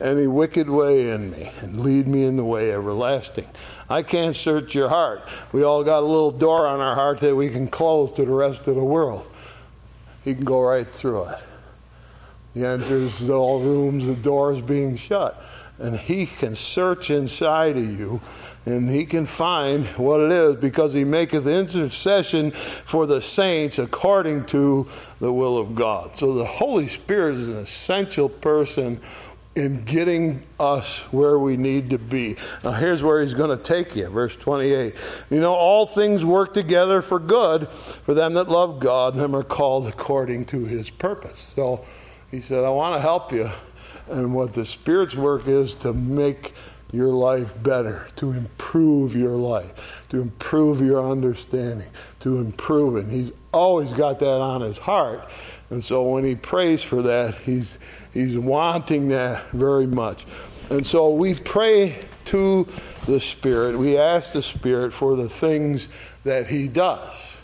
any 0.00 0.26
wicked 0.26 0.70
way 0.70 1.10
in 1.10 1.30
me, 1.30 1.50
and 1.60 1.78
lead 1.78 2.08
me 2.08 2.24
in 2.24 2.38
the 2.38 2.42
way 2.42 2.72
everlasting. 2.72 3.46
I 3.90 4.02
can't 4.02 4.34
search 4.34 4.74
your 4.74 4.88
heart. 4.88 5.28
We 5.52 5.62
all 5.62 5.84
got 5.84 5.98
a 5.98 6.06
little 6.06 6.30
door 6.30 6.66
on 6.66 6.80
our 6.80 6.94
heart 6.94 7.20
that 7.20 7.36
we 7.36 7.50
can 7.50 7.68
close 7.68 8.12
to 8.12 8.24
the 8.24 8.32
rest 8.32 8.66
of 8.66 8.76
the 8.76 8.82
world. 8.82 9.30
He 10.24 10.34
can 10.34 10.44
go 10.44 10.62
right 10.62 10.90
through 10.90 11.24
it. 11.24 11.38
He 12.54 12.64
enters 12.64 13.28
all 13.28 13.60
rooms, 13.60 14.06
the 14.06 14.14
doors 14.14 14.62
being 14.62 14.96
shut. 14.96 15.38
And 15.78 15.96
he 15.96 16.26
can 16.26 16.56
search 16.56 17.10
inside 17.10 17.76
of 17.76 17.98
you 18.00 18.20
and 18.66 18.90
he 18.90 19.06
can 19.06 19.26
find 19.26 19.86
what 19.96 20.20
it 20.20 20.32
is 20.32 20.56
because 20.56 20.92
he 20.92 21.04
maketh 21.04 21.46
intercession 21.46 22.50
for 22.50 23.06
the 23.06 23.22
saints 23.22 23.78
according 23.78 24.44
to 24.46 24.88
the 25.20 25.32
will 25.32 25.56
of 25.56 25.74
God. 25.74 26.16
So 26.16 26.34
the 26.34 26.44
Holy 26.44 26.88
Spirit 26.88 27.36
is 27.36 27.48
an 27.48 27.58
essential 27.58 28.28
person 28.28 29.00
in 29.54 29.84
getting 29.84 30.42
us 30.60 31.00
where 31.12 31.38
we 31.38 31.56
need 31.56 31.90
to 31.90 31.98
be. 31.98 32.36
Now, 32.62 32.72
here's 32.72 33.02
where 33.02 33.22
he's 33.22 33.34
going 33.34 33.56
to 33.56 33.62
take 33.62 33.96
you. 33.96 34.08
Verse 34.08 34.36
28. 34.36 34.94
You 35.30 35.40
know, 35.40 35.54
all 35.54 35.86
things 35.86 36.24
work 36.24 36.52
together 36.52 37.00
for 37.00 37.18
good 37.18 37.68
for 37.68 38.12
them 38.12 38.34
that 38.34 38.50
love 38.50 38.80
God, 38.80 39.14
and 39.14 39.22
them 39.22 39.34
are 39.34 39.42
called 39.42 39.86
according 39.86 40.44
to 40.46 40.66
his 40.66 40.90
purpose. 40.90 41.52
So 41.54 41.84
he 42.30 42.40
said, 42.40 42.64
I 42.64 42.70
want 42.70 42.96
to 42.96 43.00
help 43.00 43.32
you. 43.32 43.50
And 44.08 44.34
what 44.34 44.52
the 44.52 44.64
Spirit's 44.64 45.14
work 45.14 45.48
is 45.48 45.74
to 45.76 45.92
make 45.92 46.54
your 46.92 47.08
life 47.08 47.60
better, 47.62 48.06
to 48.16 48.32
improve 48.32 49.16
your 49.16 49.32
life, 49.32 50.06
to 50.10 50.20
improve 50.20 50.80
your 50.80 51.04
understanding, 51.04 51.88
to 52.20 52.38
improve 52.38 52.96
it. 52.96 53.10
He's 53.12 53.32
always 53.52 53.92
got 53.92 54.20
that 54.20 54.40
on 54.40 54.60
his 54.60 54.78
heart. 54.78 55.28
And 55.70 55.82
so 55.82 56.02
when 56.04 56.22
he 56.22 56.36
prays 56.36 56.82
for 56.82 57.02
that, 57.02 57.34
he's 57.36 57.78
He's 58.16 58.38
wanting 58.38 59.08
that 59.08 59.50
very 59.50 59.86
much. 59.86 60.24
And 60.70 60.86
so 60.86 61.10
we 61.10 61.34
pray 61.34 61.98
to 62.26 62.66
the 63.04 63.20
Spirit. 63.20 63.76
We 63.76 63.98
ask 63.98 64.32
the 64.32 64.40
Spirit 64.40 64.94
for 64.94 65.16
the 65.16 65.28
things 65.28 65.90
that 66.24 66.46
He 66.46 66.66
does. 66.66 67.36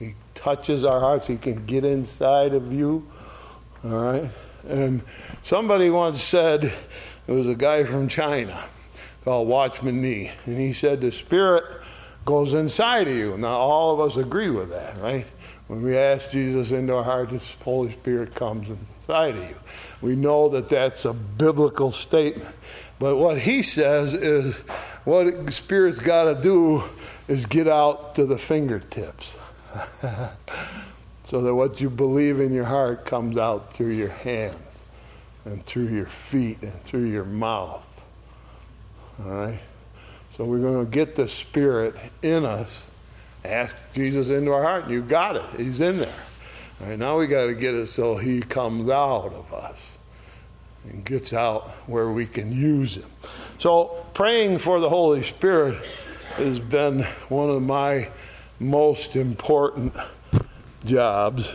He 0.00 0.16
touches 0.34 0.84
our 0.84 0.98
hearts. 0.98 1.28
He 1.28 1.36
can 1.36 1.64
get 1.64 1.84
inside 1.84 2.54
of 2.54 2.72
you. 2.72 3.06
All 3.84 3.90
right? 3.90 4.30
And 4.68 5.02
somebody 5.42 5.90
once 5.90 6.22
said, 6.22 6.72
it 7.26 7.32
was 7.32 7.46
a 7.48 7.54
guy 7.54 7.84
from 7.84 8.08
China 8.08 8.64
called 9.24 9.48
Watchman 9.48 10.02
Nee, 10.02 10.32
and 10.46 10.58
he 10.58 10.72
said, 10.72 11.00
The 11.00 11.12
Spirit 11.12 11.64
goes 12.24 12.54
inside 12.54 13.08
of 13.08 13.14
you. 13.14 13.36
Now, 13.38 13.56
all 13.58 13.92
of 13.94 14.00
us 14.00 14.16
agree 14.16 14.50
with 14.50 14.70
that, 14.70 14.98
right? 14.98 15.26
When 15.68 15.82
we 15.82 15.96
ask 15.96 16.30
Jesus 16.30 16.72
into 16.72 16.96
our 16.96 17.02
heart, 17.02 17.30
the 17.30 17.40
Holy 17.64 17.92
Spirit 17.92 18.34
comes 18.34 18.68
inside 18.68 19.36
of 19.36 19.48
you. 19.48 19.56
We 20.00 20.16
know 20.16 20.48
that 20.50 20.68
that's 20.68 21.04
a 21.04 21.12
biblical 21.12 21.92
statement. 21.92 22.54
But 22.98 23.16
what 23.16 23.38
he 23.38 23.62
says 23.62 24.14
is 24.14 24.56
what 25.04 25.46
the 25.46 25.52
Spirit's 25.52 25.98
got 25.98 26.24
to 26.24 26.40
do 26.40 26.84
is 27.28 27.46
get 27.46 27.68
out 27.68 28.14
to 28.16 28.26
the 28.26 28.38
fingertips. 28.38 29.38
so 31.32 31.40
that 31.40 31.54
what 31.54 31.80
you 31.80 31.88
believe 31.88 32.40
in 32.40 32.52
your 32.52 32.66
heart 32.66 33.06
comes 33.06 33.38
out 33.38 33.72
through 33.72 33.88
your 33.88 34.10
hands 34.10 34.84
and 35.46 35.64
through 35.64 35.86
your 35.86 36.04
feet 36.04 36.60
and 36.60 36.72
through 36.82 37.04
your 37.04 37.24
mouth. 37.24 38.04
All 39.18 39.30
right? 39.30 39.60
So 40.36 40.44
we're 40.44 40.60
going 40.60 40.84
to 40.84 40.90
get 40.90 41.14
the 41.14 41.26
Spirit 41.26 41.96
in 42.20 42.44
us. 42.44 42.84
Ask 43.46 43.74
Jesus 43.94 44.28
into 44.28 44.52
our 44.52 44.62
heart. 44.62 44.90
You 44.90 45.00
got 45.00 45.36
it. 45.36 45.44
He's 45.56 45.80
in 45.80 46.00
there. 46.00 46.14
Right, 46.82 46.98
now 46.98 47.18
we 47.18 47.26
got 47.28 47.46
to 47.46 47.54
get 47.54 47.74
it 47.74 47.86
so 47.86 48.18
he 48.18 48.42
comes 48.42 48.90
out 48.90 49.32
of 49.32 49.54
us 49.54 49.78
and 50.84 51.02
gets 51.02 51.32
out 51.32 51.70
where 51.86 52.10
we 52.10 52.26
can 52.26 52.52
use 52.52 52.98
him. 52.98 53.10
So 53.58 54.04
praying 54.12 54.58
for 54.58 54.80
the 54.80 54.90
Holy 54.90 55.22
Spirit 55.22 55.82
has 56.34 56.60
been 56.60 57.04
one 57.30 57.48
of 57.48 57.62
my 57.62 58.10
most 58.60 59.16
important 59.16 59.96
jobs. 60.84 61.52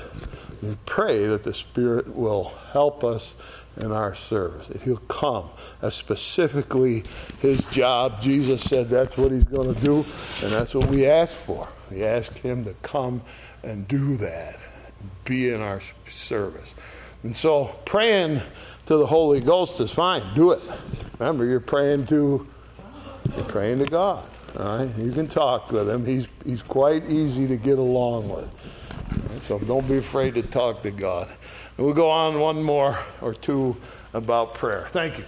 We 0.61 0.77
pray 0.85 1.25
that 1.27 1.43
the 1.43 1.53
Spirit 1.53 2.15
will 2.15 2.53
help 2.71 3.03
us 3.03 3.35
in 3.77 3.91
our 3.91 4.15
service, 4.15 4.67
that 4.67 4.81
He'll 4.81 4.97
come. 4.97 5.49
That's 5.81 5.95
specifically 5.95 7.03
His 7.39 7.65
job. 7.65 8.21
Jesus 8.21 8.63
said 8.63 8.89
that's 8.89 9.17
what 9.17 9.31
He's 9.31 9.43
going 9.43 9.73
to 9.73 9.81
do, 9.81 10.05
and 10.41 10.51
that's 10.51 10.73
what 10.73 10.87
we 10.89 11.05
ask 11.05 11.33
for. 11.33 11.67
We 11.91 12.03
ask 12.03 12.37
Him 12.39 12.65
to 12.65 12.73
come 12.81 13.21
and 13.63 13.87
do 13.87 14.17
that 14.17 14.59
be 15.25 15.49
in 15.49 15.61
our 15.61 15.81
service. 16.09 16.69
And 17.23 17.35
so 17.35 17.75
praying 17.85 18.41
to 18.85 18.97
the 18.97 19.05
Holy 19.05 19.41
Ghost 19.41 19.79
is 19.79 19.91
fine. 19.91 20.23
Do 20.33 20.51
it. 20.51 20.61
Remember, 21.19 21.45
you're 21.45 21.59
praying 21.59 22.05
to 22.07 22.47
you're 23.35 23.45
praying 23.45 23.79
to 23.79 23.85
God. 23.85 24.23
All 24.57 24.77
right? 24.79 24.97
You 24.97 25.11
can 25.11 25.27
talk 25.27 25.71
with 25.71 25.89
him. 25.89 26.05
He's 26.05 26.27
he's 26.45 26.61
quite 26.61 27.05
easy 27.09 27.47
to 27.47 27.57
get 27.57 27.77
along 27.77 28.29
with. 28.29 28.76
So 29.41 29.59
don't 29.59 29.87
be 29.87 29.97
afraid 29.97 30.35
to 30.35 30.41
talk 30.41 30.83
to 30.83 30.91
God. 30.91 31.29
And 31.77 31.85
we'll 31.85 31.95
go 31.95 32.09
on 32.09 32.39
one 32.39 32.61
more 32.63 32.99
or 33.21 33.33
two 33.33 33.77
about 34.13 34.55
prayer. 34.55 34.87
Thank 34.91 35.19
you. 35.19 35.25